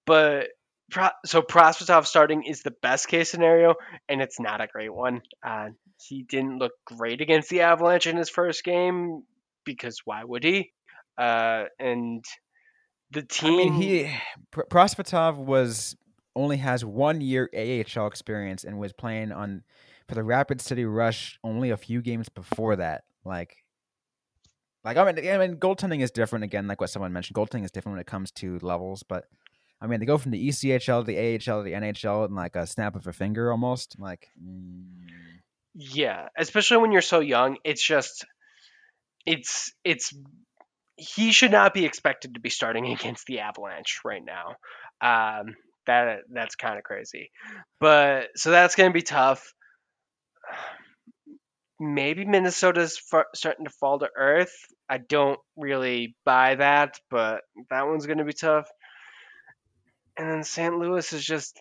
but 0.04 0.48
Pro- 0.90 1.08
so 1.24 1.42
Prosvetov 1.42 2.06
starting 2.06 2.44
is 2.44 2.62
the 2.62 2.74
best 2.82 3.08
case 3.08 3.30
scenario, 3.30 3.74
and 4.08 4.22
it's 4.22 4.38
not 4.38 4.60
a 4.60 4.66
great 4.66 4.94
one. 4.94 5.22
Uh, 5.44 5.70
he 6.00 6.22
didn't 6.22 6.58
look 6.58 6.72
great 6.84 7.20
against 7.20 7.48
the 7.48 7.62
Avalanche 7.62 8.06
in 8.06 8.16
his 8.16 8.30
first 8.30 8.62
game 8.62 9.22
because 9.64 10.00
why 10.04 10.22
would 10.22 10.44
he? 10.44 10.72
Uh, 11.18 11.64
and 11.80 12.24
the 13.10 13.22
team. 13.22 13.60
I 13.60 13.64
mean, 13.64 13.72
he 13.72 14.16
Pr- 14.50 14.62
Prosvetov 14.70 15.36
was 15.36 15.96
only 16.34 16.58
has 16.58 16.84
one 16.84 17.20
year 17.20 17.50
AHL 17.54 18.06
experience 18.06 18.62
and 18.62 18.78
was 18.78 18.92
playing 18.92 19.32
on 19.32 19.62
for 20.08 20.14
the 20.14 20.22
Rapid 20.22 20.60
City 20.60 20.84
Rush 20.84 21.38
only 21.42 21.70
a 21.70 21.76
few 21.76 22.02
games 22.02 22.28
before 22.28 22.76
that. 22.76 23.04
Like, 23.24 23.56
like 24.84 24.96
I 24.96 25.12
mean, 25.12 25.28
I 25.28 25.38
mean, 25.38 25.56
goaltending 25.56 26.02
is 26.02 26.10
different 26.10 26.44
again. 26.44 26.68
Like 26.68 26.80
what 26.80 26.90
someone 26.90 27.12
mentioned, 27.12 27.36
goaltending 27.36 27.64
is 27.64 27.70
different 27.70 27.94
when 27.94 28.00
it 28.00 28.06
comes 28.06 28.30
to 28.32 28.58
levels. 28.60 29.02
But 29.02 29.24
I 29.80 29.86
mean, 29.86 30.00
they 30.00 30.06
go 30.06 30.18
from 30.18 30.32
the 30.32 30.48
ECHL 30.48 31.04
to 31.04 31.06
the 31.06 31.18
AHL 31.18 31.62
to 31.62 31.64
the 31.64 31.74
NHL 31.74 32.28
in 32.28 32.34
like 32.34 32.56
a 32.56 32.66
snap 32.66 32.96
of 32.96 33.06
a 33.06 33.12
finger, 33.12 33.50
almost. 33.50 33.96
Like, 33.98 34.28
mm, 34.42 34.84
Yeah, 35.74 36.28
especially 36.36 36.78
when 36.78 36.92
you're 36.92 37.02
so 37.02 37.20
young, 37.20 37.58
it's 37.64 37.84
just 37.86 38.24
it's 39.26 39.72
it's 39.84 40.14
he 40.96 41.32
should 41.32 41.50
not 41.50 41.74
be 41.74 41.84
expected 41.84 42.34
to 42.34 42.40
be 42.40 42.48
starting 42.48 42.86
against 42.92 43.26
the 43.26 43.40
Avalanche 43.40 44.00
right 44.04 44.22
now. 44.24 44.56
Um, 45.00 45.56
that 45.86 46.20
that's 46.32 46.56
kind 46.56 46.78
of 46.78 46.84
crazy, 46.84 47.30
but 47.78 48.28
so 48.34 48.50
that's 48.50 48.74
going 48.74 48.90
to 48.90 48.94
be 48.94 49.02
tough. 49.02 49.52
Maybe 51.78 52.24
Minnesota's 52.24 52.98
starting 53.34 53.66
to 53.66 53.70
fall 53.70 53.98
to 53.98 54.08
earth. 54.16 54.54
I 54.88 54.96
don't 54.96 55.38
really 55.58 56.16
buy 56.24 56.54
that, 56.54 56.98
but 57.10 57.42
that 57.68 57.86
one's 57.86 58.06
going 58.06 58.18
to 58.18 58.24
be 58.24 58.32
tough. 58.32 58.66
And 60.18 60.30
then 60.30 60.44
St. 60.44 60.78
Louis 60.78 61.12
is 61.12 61.24
just 61.24 61.60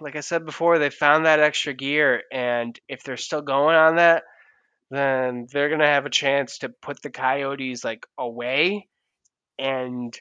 like 0.00 0.16
I 0.16 0.20
said 0.20 0.44
before, 0.44 0.78
they 0.78 0.90
found 0.90 1.26
that 1.26 1.40
extra 1.40 1.72
gear, 1.72 2.22
and 2.32 2.78
if 2.88 3.02
they're 3.02 3.16
still 3.16 3.42
going 3.42 3.76
on 3.76 3.96
that, 3.96 4.24
then 4.90 5.46
they're 5.50 5.70
gonna 5.70 5.86
have 5.86 6.06
a 6.06 6.10
chance 6.10 6.58
to 6.58 6.68
put 6.68 7.00
the 7.02 7.10
Coyotes 7.10 7.84
like 7.84 8.06
away. 8.18 8.88
And 9.58 10.16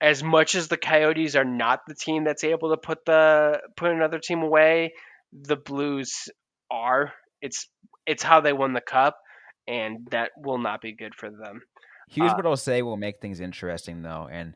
as 0.00 0.22
much 0.22 0.54
as 0.54 0.68
the 0.68 0.76
Coyotes 0.76 1.36
are 1.36 1.44
not 1.44 1.80
the 1.86 1.94
team 1.94 2.24
that's 2.24 2.44
able 2.44 2.70
to 2.70 2.76
put 2.76 3.04
the 3.04 3.60
put 3.76 3.90
another 3.90 4.18
team 4.18 4.42
away, 4.42 4.94
the 5.32 5.56
Blues 5.56 6.28
are. 6.70 7.12
It's 7.40 7.68
it's 8.06 8.22
how 8.22 8.40
they 8.40 8.52
won 8.52 8.72
the 8.72 8.80
cup, 8.80 9.18
and 9.66 10.08
that 10.10 10.30
will 10.36 10.58
not 10.58 10.80
be 10.80 10.92
good 10.92 11.14
for 11.14 11.30
them. 11.30 11.62
here's 12.08 12.32
Uh, 12.32 12.36
what 12.36 12.46
I'll 12.46 12.56
say 12.56 12.82
will 12.82 12.96
make 12.96 13.20
things 13.20 13.40
interesting 13.40 14.02
though, 14.02 14.28
and 14.30 14.54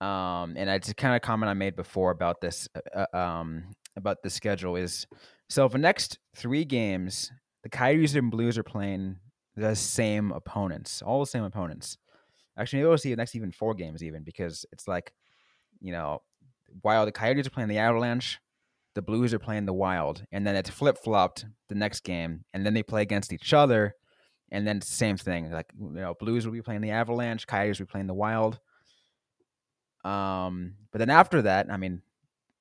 um, 0.00 0.54
and 0.56 0.68
it's 0.70 0.88
a 0.88 0.94
kind 0.94 1.14
of 1.14 1.22
comment 1.22 1.50
I 1.50 1.54
made 1.54 1.76
before 1.76 2.10
about 2.10 2.40
this, 2.40 2.68
uh, 2.74 3.06
uh, 3.12 3.16
um, 3.16 3.64
about 3.96 4.22
the 4.22 4.30
schedule 4.30 4.76
is 4.76 5.06
so 5.48 5.68
the 5.68 5.78
next 5.78 6.18
three 6.34 6.64
games, 6.64 7.30
the 7.62 7.68
Coyotes 7.68 8.14
and 8.14 8.30
Blues 8.30 8.58
are 8.58 8.64
playing 8.64 9.16
the 9.56 9.76
same 9.76 10.32
opponents, 10.32 11.02
all 11.02 11.20
the 11.20 11.26
same 11.26 11.44
opponents. 11.44 11.98
Actually, 12.58 12.80
maybe 12.80 12.88
we'll 12.88 12.98
see 12.98 13.10
the 13.10 13.16
next 13.16 13.34
even 13.34 13.52
four 13.52 13.74
games 13.74 14.02
even 14.02 14.22
because 14.22 14.64
it's 14.72 14.88
like, 14.88 15.12
you 15.80 15.92
know, 15.92 16.22
while 16.82 17.04
the 17.04 17.12
Coyotes 17.12 17.46
are 17.46 17.50
playing 17.50 17.68
the 17.68 17.78
Avalanche, 17.78 18.40
the 18.94 19.02
Blues 19.02 19.34
are 19.34 19.38
playing 19.38 19.66
the 19.66 19.72
Wild, 19.72 20.24
and 20.32 20.46
then 20.46 20.56
it's 20.56 20.70
flip 20.70 20.98
flopped 20.98 21.46
the 21.68 21.74
next 21.74 22.00
game, 22.04 22.44
and 22.54 22.64
then 22.64 22.74
they 22.74 22.82
play 22.82 23.02
against 23.02 23.32
each 23.32 23.52
other, 23.52 23.94
and 24.50 24.66
then 24.66 24.80
same 24.80 25.16
thing. 25.16 25.50
Like 25.50 25.66
you 25.78 25.90
know, 25.90 26.14
Blues 26.18 26.46
will 26.46 26.52
be 26.52 26.62
playing 26.62 26.80
the 26.80 26.90
Avalanche, 26.90 27.46
Coyotes 27.46 27.78
will 27.78 27.86
be 27.86 27.90
playing 27.90 28.06
the 28.06 28.14
Wild. 28.14 28.60
Um, 30.04 30.74
but 30.92 30.98
then 30.98 31.10
after 31.10 31.42
that, 31.42 31.70
I 31.70 31.76
mean, 31.76 32.02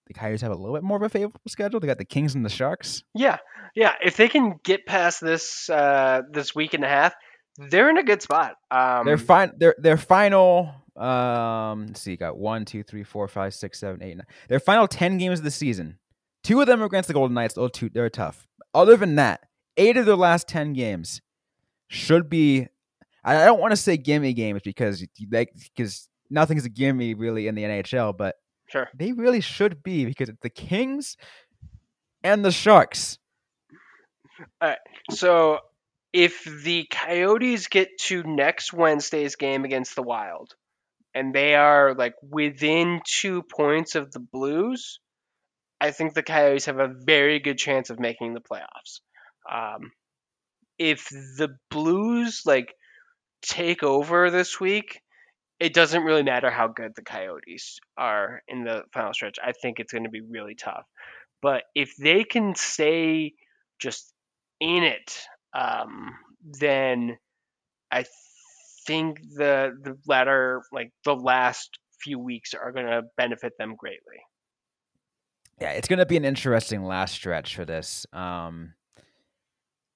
the 0.08 0.13
Coyotes 0.13 0.41
have 0.41 0.51
a 0.51 0.56
little 0.56 0.75
bit 0.75 0.84
more 0.84 0.97
of 0.97 1.03
a 1.03 1.10
favorable 1.10 1.39
schedule. 1.47 1.79
They 1.79 1.88
got 1.88 1.97
the 1.97 2.06
Kings 2.06 2.36
and 2.36 2.45
the 2.45 2.49
Sharks. 2.49 3.03
Yeah, 3.13 3.38
yeah. 3.75 3.93
If 4.03 4.17
they 4.17 4.27
can 4.27 4.60
get 4.63 4.86
past 4.86 5.21
this 5.21 5.69
uh, 5.69 6.21
this 6.32 6.53
week 6.53 6.73
and 6.73 6.84
a 6.84 6.88
half, 6.88 7.13
they're 7.58 7.89
in 7.89 7.97
a 7.97 8.03
good 8.03 8.21
spot. 8.21 8.56
Um, 8.71 9.06
their 9.06 9.17
fine, 9.17 9.51
their 9.58 9.75
their 9.77 9.97
final. 9.97 10.73
Um, 10.95 11.88
let's 11.88 12.01
see, 12.01 12.12
you 12.12 12.17
got 12.17 12.38
one, 12.38 12.65
two, 12.65 12.84
three, 12.84 13.03
four, 13.03 13.27
five, 13.27 13.53
six, 13.53 13.79
seven, 13.79 14.03
eight, 14.03 14.17
nine. 14.17 14.27
Their 14.47 14.60
final 14.60 14.88
ten 14.88 15.17
games 15.17 15.39
of 15.39 15.45
the 15.45 15.51
season. 15.51 15.97
Two 16.43 16.60
of 16.62 16.67
them 16.67 16.82
are 16.82 16.86
against 16.86 17.08
the 17.08 17.13
Golden 17.13 17.34
Knights. 17.34 17.53
Those 17.53 17.71
two, 17.71 17.89
they're 17.89 18.10
tough. 18.10 18.47
Other 18.73 18.97
than 18.97 19.15
that, 19.15 19.41
eight 19.77 19.97
of 19.97 20.06
their 20.06 20.15
last 20.15 20.47
ten 20.47 20.73
games 20.73 21.21
should 21.88 22.29
be. 22.29 22.67
I 23.23 23.41
I 23.41 23.45
don't 23.45 23.60
want 23.60 23.71
to 23.71 23.77
say 23.77 23.97
gimme 23.97 24.34
games 24.34 24.62
because 24.63 25.06
like 25.32 25.53
because 25.75 26.10
nothing's 26.34 26.65
a 26.65 26.69
gimme 26.69 27.13
really 27.13 27.48
in 27.48 27.56
the 27.56 27.63
NHL, 27.63 28.17
but 28.17 28.36
sure. 28.67 28.89
they 28.93 29.13
really 29.13 29.41
should 29.41 29.84
be 29.84 30.06
because 30.06 30.30
it's 30.30 30.41
the 30.41 30.50
Kings 30.50 31.15
and 32.24 32.43
the 32.43 32.52
Sharks. 32.52 33.19
All 34.62 34.69
right. 34.69 34.78
So 35.12 35.60
if 36.12 36.43
the 36.63 36.88
Coyotes 36.91 37.67
get 37.67 37.89
to 38.02 38.24
next 38.24 38.74
Wednesday's 38.74 39.36
game 39.36 39.63
against 39.63 39.96
the 39.96 40.04
Wild, 40.04 40.56
and 41.13 41.34
they 41.34 41.54
are 41.56 41.93
like 41.93 42.15
within 42.28 43.02
two 43.06 43.43
points 43.43 43.96
of 43.96 44.12
the 44.12 44.19
Blues, 44.19 45.00
I 45.80 45.91
think 45.91 46.13
the 46.13 46.24
Coyotes 46.24 46.65
have 46.65 46.80
a 46.80 46.93
very 47.06 47.39
good 47.39 47.58
chance 47.58 47.89
of 47.89 48.00
making 48.00 48.34
the 48.34 48.41
playoffs. 48.41 49.02
Um, 49.50 49.91
if 50.80 51.10
the 51.10 51.56
Blues 51.69 52.41
like 52.46 52.74
take 53.43 53.84
over 53.84 54.32
this 54.32 54.60
week, 54.60 55.02
it 55.60 55.74
doesn't 55.74 56.04
really 56.04 56.24
matter 56.24 56.50
how 56.50 56.68
good 56.68 56.94
the 56.96 57.04
Coyotes 57.04 57.80
are 57.98 58.42
in 58.48 58.63
the 58.63 58.84
final 58.94 59.13
stretch. 59.13 59.38
I 59.44 59.54
think 59.54 59.80
it's 59.80 59.94
going 59.94 60.04
to 60.04 60.10
be 60.10 60.22
really 60.22 60.56
tough. 60.56 60.86
But 61.42 61.63
if 61.76 61.96
they 61.98 62.24
can 62.24 62.56
stay 62.56 63.34
just 63.80 64.13
in 64.60 64.84
it, 64.84 65.20
um, 65.54 66.16
then 66.60 67.18
I 67.92 68.06
think 68.86 69.20
the 69.36 69.72
the 69.82 69.98
latter, 70.08 70.63
like 70.72 70.92
the 71.06 71.16
last 71.16 71.78
few 72.02 72.20
weeks, 72.20 72.54
are 72.54 72.72
going 72.72 72.86
to 72.86 73.04
benefit 73.18 73.54
them 73.58 73.76
greatly. 73.78 74.22
Yeah, 75.62 75.72
it's 75.72 75.88
going 75.88 76.00
to 76.00 76.06
be 76.06 76.18
an 76.18 76.26
interesting 76.26 76.84
last 76.84 77.13
stretch 77.13 77.56
for 77.56 77.66
this. 77.66 78.06
Um, 78.12 78.74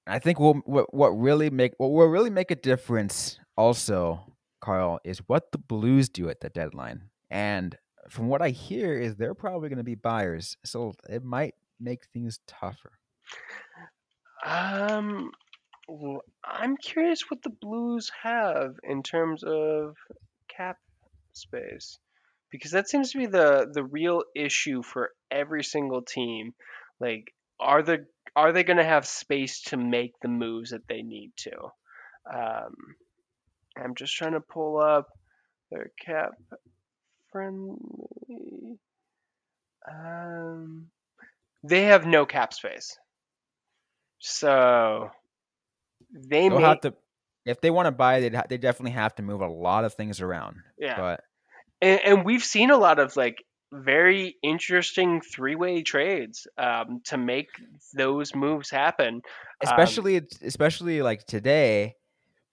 I 0.06 0.18
think 0.18 0.38
we'll, 0.40 0.54
what 0.64 0.92
what 0.94 1.08
really 1.08 1.50
make 1.50 1.72
what 1.78 1.90
will 1.90 2.06
really 2.06 2.30
make 2.30 2.50
a 2.50 2.56
difference 2.56 3.38
also, 3.56 4.32
Carl, 4.60 5.00
is 5.04 5.18
what 5.26 5.52
the 5.52 5.58
Blues 5.58 6.08
do 6.08 6.28
at 6.28 6.40
the 6.40 6.48
deadline. 6.50 7.10
And 7.30 7.76
from 8.08 8.28
what 8.28 8.42
I 8.42 8.50
hear, 8.50 8.98
is 8.98 9.16
they're 9.16 9.34
probably 9.34 9.68
going 9.68 9.78
to 9.78 9.84
be 9.84 9.94
buyers, 9.94 10.56
so 10.64 10.94
it 11.08 11.24
might 11.24 11.54
make 11.78 12.06
things 12.12 12.40
tougher. 12.46 12.92
Um, 14.44 15.30
w- 15.88 16.20
I'm 16.44 16.76
curious 16.76 17.30
what 17.30 17.42
the 17.42 17.50
Blues 17.50 18.10
have 18.22 18.76
in 18.82 19.02
terms 19.02 19.42
of 19.44 19.96
cap 20.48 20.78
space, 21.32 21.98
because 22.50 22.70
that 22.70 22.88
seems 22.88 23.12
to 23.12 23.18
be 23.18 23.26
the 23.26 23.68
the 23.72 23.84
real 23.84 24.22
issue 24.34 24.82
for 24.82 25.10
every 25.30 25.64
single 25.64 26.02
team. 26.02 26.54
Like, 27.00 27.32
are 27.60 27.82
the 27.82 28.06
are 28.34 28.52
they 28.52 28.64
going 28.64 28.78
to 28.78 28.84
have 28.84 29.06
space 29.06 29.62
to 29.64 29.76
make 29.76 30.14
the 30.22 30.28
moves 30.28 30.70
that 30.70 30.86
they 30.88 31.02
need 31.02 31.32
to? 31.38 31.56
Um, 32.32 32.74
I'm 33.82 33.94
just 33.94 34.14
trying 34.14 34.32
to 34.32 34.40
pull 34.40 34.78
up 34.78 35.08
their 35.70 35.90
cap 36.04 36.32
friendly. 37.30 38.78
Um, 39.90 40.86
they 41.62 41.84
have 41.84 42.06
no 42.06 42.26
cap 42.26 42.52
space, 42.52 42.98
so 44.18 45.10
they 46.12 46.48
They'll 46.48 46.58
may 46.58 46.64
have 46.64 46.80
to 46.82 46.94
if 47.48 47.60
they 47.60 47.70
want 47.70 47.86
to 47.86 47.92
buy, 47.92 48.20
they 48.20 48.28
they 48.28 48.58
definitely 48.58 48.92
have 48.92 49.14
to 49.16 49.22
move 49.22 49.40
a 49.40 49.48
lot 49.48 49.84
of 49.84 49.94
things 49.94 50.20
around. 50.20 50.56
yeah. 50.78 50.96
But 50.98 51.20
and, 51.80 52.00
and 52.04 52.24
we've 52.24 52.44
seen 52.44 52.70
a 52.70 52.76
lot 52.76 52.98
of 52.98 53.16
like 53.16 53.42
very 53.72 54.36
interesting 54.42 55.20
three-way 55.20 55.82
trades 55.82 56.46
um, 56.56 57.00
to 57.04 57.16
make 57.16 57.48
those 57.94 58.34
moves 58.34 58.70
happen. 58.70 59.14
Um, 59.16 59.22
especially 59.62 60.20
especially 60.42 61.02
like 61.02 61.24
today, 61.24 61.94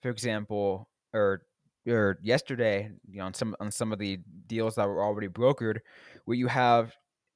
for 0.01 0.09
example, 0.09 0.87
or 1.15 1.41
or 1.87 2.17
yesterday, 2.21 2.91
you 3.09 3.19
know, 3.19 3.25
on 3.25 3.33
some 3.33 3.55
on 3.59 3.71
some 3.71 3.93
of 3.93 3.99
the 3.99 4.19
deals 4.47 4.75
that 4.75 4.87
were 4.87 5.03
already 5.03 5.27
brokered, 5.27 5.79
where 6.25 6.37
you 6.37 6.47
have, 6.47 6.93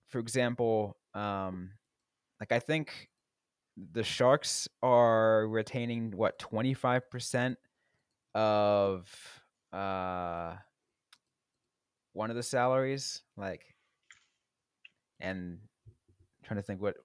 for 0.10 0.20
example, 0.20 0.98
um, 1.14 1.72
like 2.40 2.52
I 2.52 2.60
think 2.60 3.10
the 3.94 4.04
Sharks 4.04 4.68
are 4.84 5.48
retaining 5.48 6.12
what 6.12 6.38
twenty 6.40 6.74
five 6.74 7.10
percent 7.10 7.58
of 8.36 9.08
uh 9.74 10.56
one 12.14 12.30
of 12.30 12.36
the 12.36 12.44
salaries, 12.44 13.22
like, 13.38 13.64
and 15.20 15.60
I'm 15.62 16.44
trying 16.44 16.58
to 16.60 16.64
think 16.64 16.82
what 16.82 16.96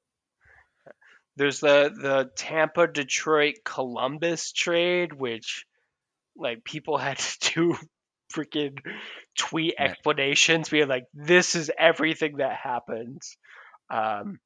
There's 1.36 1.60
the 1.60 1.92
the 1.94 2.30
Tampa, 2.36 2.86
Detroit, 2.86 3.56
Columbus 3.64 4.52
trade, 4.52 5.12
which 5.12 5.66
like 6.36 6.64
people 6.64 6.96
had 6.98 7.18
to 7.18 7.54
do 7.54 7.76
freaking 8.32 8.78
tweet 9.38 9.74
explanations 9.78 10.68
being 10.68 10.88
like, 10.88 11.06
this 11.14 11.54
is 11.54 11.70
everything 11.78 12.38
that 12.38 12.56
happens. 12.56 13.36
Um, 13.90 14.40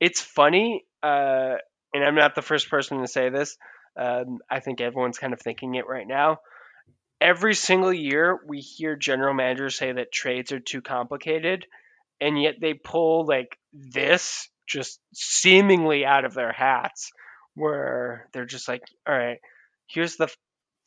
it's 0.00 0.20
funny, 0.20 0.84
uh, 1.02 1.54
and 1.92 2.04
I'm 2.04 2.14
not 2.14 2.34
the 2.34 2.42
first 2.42 2.70
person 2.70 3.00
to 3.00 3.08
say 3.08 3.30
this. 3.30 3.56
Um, 3.96 4.38
I 4.48 4.60
think 4.60 4.80
everyone's 4.80 5.18
kind 5.18 5.32
of 5.32 5.40
thinking 5.40 5.74
it 5.74 5.88
right 5.88 6.06
now. 6.06 6.38
Every 7.20 7.54
single 7.54 7.92
year, 7.92 8.38
we 8.46 8.60
hear 8.60 8.94
general 8.94 9.34
managers 9.34 9.76
say 9.76 9.90
that 9.90 10.12
trades 10.12 10.52
are 10.52 10.60
too 10.60 10.80
complicated, 10.80 11.66
and 12.20 12.40
yet 12.40 12.56
they 12.60 12.74
pull 12.74 13.26
like 13.26 13.58
this 13.72 14.48
just 14.68 15.00
seemingly 15.14 16.04
out 16.04 16.24
of 16.24 16.34
their 16.34 16.52
hats, 16.52 17.10
where 17.54 18.28
they're 18.32 18.44
just 18.44 18.68
like, 18.68 18.82
all 19.08 19.16
right, 19.16 19.38
here's 19.88 20.16
the 20.16 20.28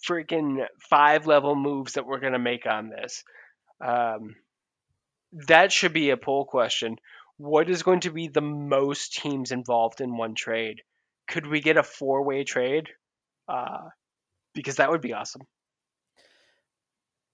freaking 0.08 0.66
five 0.89 1.28
level 1.28 1.56
moves 1.56 1.93
that 1.93 2.06
we're 2.06 2.20
going 2.20 2.34
to 2.34 2.39
make 2.39 2.66
on 2.66 2.89
this. 2.89 3.24
Um, 3.84 4.36
that 5.47 5.72
should 5.72 5.93
be 5.93 6.10
a 6.10 6.18
poll 6.18 6.45
question. 6.45 6.97
What 7.38 7.70
is 7.70 7.84
going 7.84 8.02
to 8.02 8.12
be 8.12 8.28
the 8.28 8.41
most 8.41 9.14
teams 9.14 9.52
involved 9.52 10.02
in 10.02 10.18
one 10.18 10.36
trade? 10.36 10.82
Could 11.28 11.47
we 11.47 11.62
get 11.62 11.78
a 11.78 11.84
four 11.84 12.24
way 12.24 12.43
trade? 12.43 12.89
Uh, 13.47 13.89
because 14.54 14.76
that 14.76 14.91
would 14.91 15.02
be 15.02 15.14
awesome. 15.14 15.41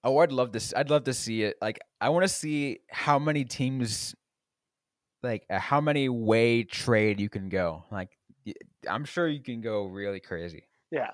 Oh, 0.03 0.19
I'd 0.19 0.31
love 0.31 0.51
this. 0.51 0.73
I'd 0.75 0.89
love 0.89 1.05
to 1.05 1.13
see 1.13 1.43
it. 1.43 1.57
Like, 1.61 1.79
I 1.99 2.09
want 2.09 2.23
to 2.23 2.29
see 2.29 2.79
how 2.89 3.19
many 3.19 3.43
teams, 3.43 4.15
like, 5.23 5.43
uh, 5.49 5.59
how 5.59 5.81
many 5.81 6.07
way 6.07 6.63
trade 6.63 7.19
you 7.19 7.29
can 7.29 7.49
go. 7.49 7.83
Like, 7.91 8.09
I'm 8.87 9.03
sure 9.03 9.27
you 9.27 9.41
can 9.41 9.59
go 9.59 9.85
really 9.85 10.19
crazy. 10.19 10.63
Yeah. 10.91 11.11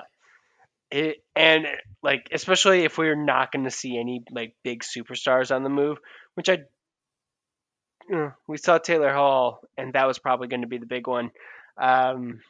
It, 0.93 1.23
and 1.35 1.65
like 2.03 2.29
especially 2.31 2.83
if 2.83 2.99
we're 2.99 3.15
not 3.15 3.51
going 3.51 3.63
to 3.65 3.71
see 3.71 3.97
any 3.97 4.21
like 4.29 4.53
big 4.63 4.83
superstars 4.83 5.53
on 5.53 5.63
the 5.63 5.69
move, 5.69 5.97
which 6.35 6.49
I 6.49 6.59
uh, 8.13 8.29
we 8.47 8.57
saw 8.57 8.77
Taylor 8.77 9.11
Hall, 9.11 9.61
and 9.75 9.93
that 9.93 10.05
was 10.05 10.19
probably 10.19 10.49
going 10.49 10.61
to 10.61 10.67
be 10.67 10.77
the 10.77 10.85
big 10.85 11.07
one. 11.07 11.31
Um, 11.81 12.41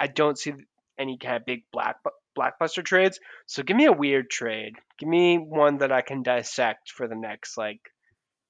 I 0.00 0.06
don't 0.06 0.38
see 0.38 0.54
any 0.98 1.18
kind 1.18 1.36
of 1.36 1.44
big 1.44 1.64
black 1.72 1.96
blockbuster 2.38 2.82
trades. 2.82 3.20
So 3.44 3.62
give 3.62 3.76
me 3.76 3.84
a 3.84 3.92
weird 3.92 4.30
trade. 4.30 4.76
Give 4.98 5.10
me 5.10 5.36
one 5.36 5.78
that 5.78 5.92
I 5.92 6.00
can 6.00 6.22
dissect 6.22 6.90
for 6.90 7.06
the 7.06 7.16
next 7.16 7.58
like 7.58 7.80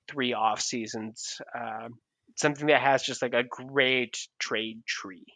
three 0.09 0.32
off 0.32 0.61
seasons. 0.61 1.41
Um, 1.59 1.99
something 2.37 2.68
that 2.68 2.82
has 2.82 3.03
just 3.03 3.20
like 3.20 3.35
a 3.35 3.43
great 3.43 4.16
trade 4.39 4.82
tree. 4.87 5.26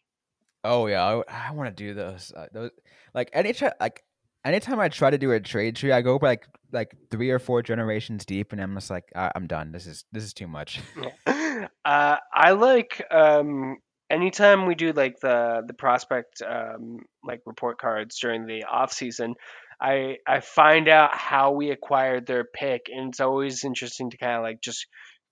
Oh 0.65 0.87
yeah, 0.87 1.05
I, 1.05 1.49
I 1.49 1.53
want 1.53 1.75
to 1.75 1.75
do 1.75 1.95
those. 1.95 2.33
Uh, 2.37 2.47
those 2.53 2.71
like 3.15 3.31
any 3.33 3.51
anytime, 3.51 3.73
like 3.81 4.03
anytime 4.45 4.81
I 4.81 4.89
try 4.89 5.11
to 5.11 5.19
do 5.19 5.33
a 5.33 5.41
trade 5.41 5.77
tree, 5.77 5.93
I 5.93 6.03
go 6.03 6.19
like 6.21 6.47
like 6.73 6.95
three 7.11 7.31
or 7.31 7.39
four 7.39 7.63
generations 7.63 8.25
deep, 8.25 8.53
and 8.53 8.61
I'm 8.61 8.75
just 8.75 8.91
like, 8.91 9.05
I- 9.15 9.33
I'm 9.35 9.47
done. 9.47 9.73
This 9.73 9.87
is 9.87 10.05
this 10.13 10.25
is 10.25 10.35
too 10.35 10.49
much. 10.49 10.81
uh, 11.27 11.67
I 11.85 12.51
like 12.53 13.05
um, 13.11 13.77
anytime 14.11 14.67
we 14.67 14.75
do 14.75 14.93
like 14.93 15.21
the 15.21 15.63
the 15.67 15.75
prospect 15.75 16.43
um, 16.43 17.01
like 17.25 17.41
report 17.47 17.79
cards 17.79 18.19
during 18.21 18.47
the 18.47 18.65
off 18.65 18.93
season. 18.93 19.35
I 19.81 20.17
I 20.27 20.41
find 20.41 20.89
out 20.89 21.15
how 21.17 21.53
we 21.53 21.71
acquired 21.71 22.27
their 22.27 22.45
pick, 22.45 22.87
and 22.93 23.11
it's 23.11 23.21
always 23.21 23.63
interesting 23.65 24.11
to 24.11 24.19
kind 24.19 24.37
of 24.37 24.43
like 24.43 24.61
just 24.61 24.87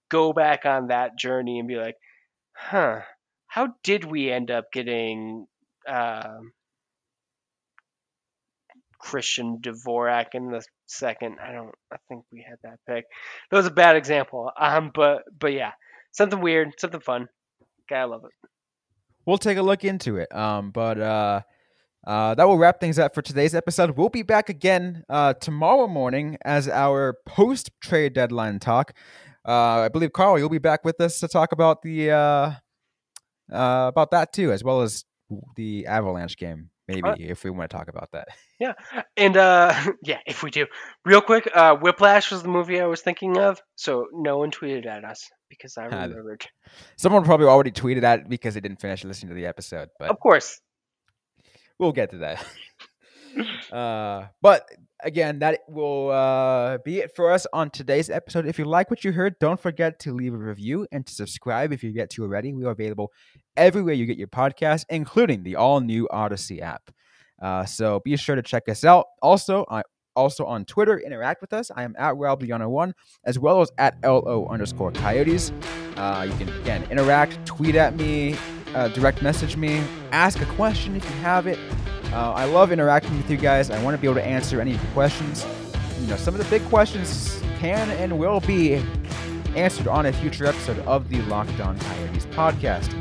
go 0.09 0.33
back 0.33 0.65
on 0.67 0.89
that 0.89 1.19
journey 1.19 1.59
and 1.59 1.67
be 1.67 1.75
like, 1.75 1.97
huh, 2.55 3.01
how 3.57 3.69
did 3.83 4.05
we 4.05 4.31
end 4.31 4.51
up 4.51 4.71
getting 4.71 5.47
um 5.89 6.53
Christian 8.99 9.59
Dvorak 9.63 10.35
in 10.35 10.51
the 10.51 10.63
second? 10.87 11.39
I 11.43 11.53
don't. 11.53 11.75
I 11.91 11.97
think 12.09 12.25
we 12.31 12.45
had 12.47 12.59
that 12.65 12.79
pick. 12.87 13.07
That 13.51 13.57
was 13.57 13.67
a 13.67 13.71
bad 13.71 13.97
example. 13.97 14.51
Um, 14.59 14.91
but 14.95 15.23
but 15.39 15.55
yeah, 15.55 15.73
something 16.13 16.41
weird, 16.41 16.75
something 16.79 17.01
fun. 17.01 17.29
Gotta 17.89 18.09
love 18.09 18.25
it. 18.25 18.49
we'll 19.25 19.39
take 19.39 19.57
a 19.57 19.63
look 19.63 19.85
into 19.85 20.19
it. 20.19 20.35
Um, 20.35 20.71
but 20.71 21.01
uh, 21.01 21.41
uh, 22.07 22.35
that 22.35 22.47
will 22.47 22.59
wrap 22.59 22.79
things 22.79 22.99
up 22.99 23.15
for 23.15 23.23
today's 23.23 23.55
episode. 23.55 23.97
We'll 23.97 24.11
be 24.11 24.23
back 24.23 24.51
again 24.51 25.03
uh, 25.09 25.33
tomorrow 25.33 25.87
morning 25.87 26.37
as 26.45 26.69
our 26.69 27.17
post 27.25 27.71
trade 27.81 28.13
deadline 28.13 28.59
talk. 28.59 28.93
Uh, 29.49 29.87
I 29.87 29.89
believe 29.89 30.13
Carl, 30.13 30.39
you'll 30.39 30.51
be 30.51 30.59
back 30.59 30.85
with 30.85 31.01
us 31.01 31.21
to 31.21 31.29
talk 31.29 31.53
about 31.53 31.81
the 31.81 32.59
uh, 33.53 33.87
about 33.89 34.11
that 34.13 34.33
too, 34.33 34.53
as 34.53 34.63
well 34.65 34.83
as 34.83 35.05
the 35.57 35.87
Avalanche 35.87 36.37
game. 36.37 36.71
Maybe 36.89 37.29
if 37.29 37.43
we 37.43 37.51
want 37.51 37.69
to 37.69 37.77
talk 37.77 37.89
about 37.89 38.11
that. 38.13 38.29
Yeah, 38.59 38.73
and 39.19 39.37
uh, 39.37 39.75
yeah, 40.03 40.21
if 40.27 40.43
we 40.43 40.51
do, 40.51 40.65
real 41.05 41.21
quick, 41.21 41.47
uh, 41.55 41.77
Whiplash 41.77 42.31
was 42.31 42.43
the 42.43 42.49
movie 42.49 42.81
I 42.81 42.87
was 42.87 43.03
thinking 43.03 43.37
of. 43.37 43.61
So 43.75 44.07
no 44.15 44.39
one 44.39 44.51
tweeted 44.51 44.87
at 44.87 45.05
us 45.05 45.29
because 45.51 45.77
I 45.77 45.85
remembered. 45.85 46.47
Someone 46.97 47.23
probably 47.23 47.49
already 47.49 47.71
tweeted 47.71 48.03
at 48.03 48.31
because 48.31 48.55
they 48.55 48.61
didn't 48.61 48.81
finish 48.81 49.05
listening 49.05 49.29
to 49.29 49.35
the 49.35 49.45
episode, 49.45 49.91
but 49.99 50.09
Of 50.09 50.19
course. 50.21 50.59
we'll 51.79 51.93
get 51.93 52.13
to 52.13 52.19
that. 52.19 52.47
uh, 53.73 54.29
but 54.41 54.67
again, 55.03 55.39
that 55.41 55.61
will 55.69 56.11
uh, 56.11 56.79
be 56.79 57.01
it 57.01 57.15
for 57.15 57.31
us 57.33 57.47
on 57.53 57.71
today's 57.71 58.11
episode. 58.11 58.47
If 58.47 58.59
you 58.59 58.65
like 58.65 58.91
what 58.91 59.05
you 59.05 59.13
heard, 59.13 59.39
don't 59.39 59.61
forget 59.61 59.99
to 60.01 60.13
leave 60.13 60.35
a 60.35 60.39
review 60.39 60.87
and 60.93 61.07
to 61.07 61.13
subscribe 61.13 61.73
if 61.73 61.83
you 61.83 61.93
get 61.93 62.11
to 62.11 62.23
already. 62.23 62.53
We 62.53 62.65
are 62.65 62.71
available 62.71 63.13
everywhere 63.57 63.95
you 63.95 64.07
get 64.07 64.19
your 64.19 64.29
podcast, 64.29 64.85
including 64.89 65.43
the 65.43 65.57
all 65.57 65.81
new 65.81 66.09
Odyssey 66.11 66.63
app. 66.63 66.91
Uh, 67.41 67.65
so 67.65 68.01
be 68.01 68.17
sure 68.17 68.37
to 68.37 68.43
check 68.43 68.69
us 68.69 68.85
out. 68.85 69.07
Also, 69.23 69.67
I 69.71 69.83
also 70.15 70.47
on 70.47 70.65
Twitter, 70.65 70.99
interact 70.99 71.43
with 71.43 71.53
us. 71.53 71.71
I 71.77 71.83
am 71.83 71.95
at 71.99 72.15
RobLiana1 72.15 72.93
as 73.25 73.39
well 73.39 73.61
as 73.61 73.71
at 73.79 73.97
LO 74.03 74.49
underscore 74.51 74.91
coyotes. 74.91 75.53
Uh, 75.97 76.27
you 76.29 76.37
can 76.39 76.49
again 76.61 76.87
interact, 76.91 77.45
tweet 77.45 77.75
at 77.75 77.95
me, 77.97 78.35
uh, 78.75 78.89
direct 78.89 79.23
message 79.23 79.57
me, 79.57 79.83
ask 80.13 80.41
a 80.41 80.47
question 80.47 80.97
if 80.97 81.05
you 81.05 81.17
have 81.17 81.47
it. 81.47 81.59
Uh, 82.13 82.33
I 82.33 82.45
love 82.45 82.73
interacting 82.73 83.17
with 83.17 83.31
you 83.31 83.37
guys. 83.37 83.71
I 83.71 83.83
want 83.83 83.95
to 83.95 84.01
be 84.01 84.07
able 84.07 84.17
to 84.17 84.27
answer 84.27 84.61
any 84.61 84.79
questions. 84.95 85.47
You 86.01 86.07
know, 86.09 86.17
some 86.17 86.35
of 86.35 86.43
the 86.43 86.49
big 86.51 86.67
questions 86.69 87.43
can 87.59 87.91
and 87.91 88.19
will 88.19 88.41
be 88.41 88.83
answered 89.57 89.89
on 89.89 90.07
a 90.07 90.13
future 90.13 90.47
episode 90.47 90.79
of 90.81 91.09
the 91.09 91.21
Locked 91.23 91.61
On 91.61 91.79
Coyotes 91.79 92.27
podcast. 92.27 92.93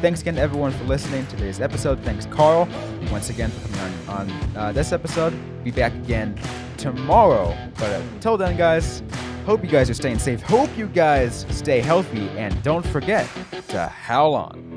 Thanks 0.00 0.22
again 0.22 0.36
to 0.36 0.40
everyone 0.40 0.72
for 0.72 0.84
listening 0.84 1.26
to 1.26 1.36
today's 1.36 1.60
episode. 1.60 2.00
Thanks, 2.00 2.26
Carl, 2.26 2.68
once 3.10 3.28
again 3.30 3.50
for 3.50 3.76
coming 3.76 4.08
on, 4.08 4.30
on 4.30 4.56
uh, 4.56 4.72
this 4.72 4.92
episode. 4.92 5.38
Be 5.62 5.70
back 5.70 5.92
again 5.94 6.38
tomorrow. 6.78 7.56
But 7.78 8.00
until 8.14 8.36
then, 8.36 8.56
guys, 8.56 9.02
hope 9.44 9.62
you 9.62 9.68
guys 9.68 9.90
are 9.90 9.94
staying 9.94 10.18
safe. 10.18 10.40
Hope 10.42 10.74
you 10.76 10.86
guys 10.86 11.46
stay 11.50 11.80
healthy. 11.80 12.28
And 12.30 12.60
don't 12.62 12.86
forget 12.86 13.28
to 13.68 13.86
howl 13.88 14.34
on. 14.34 14.70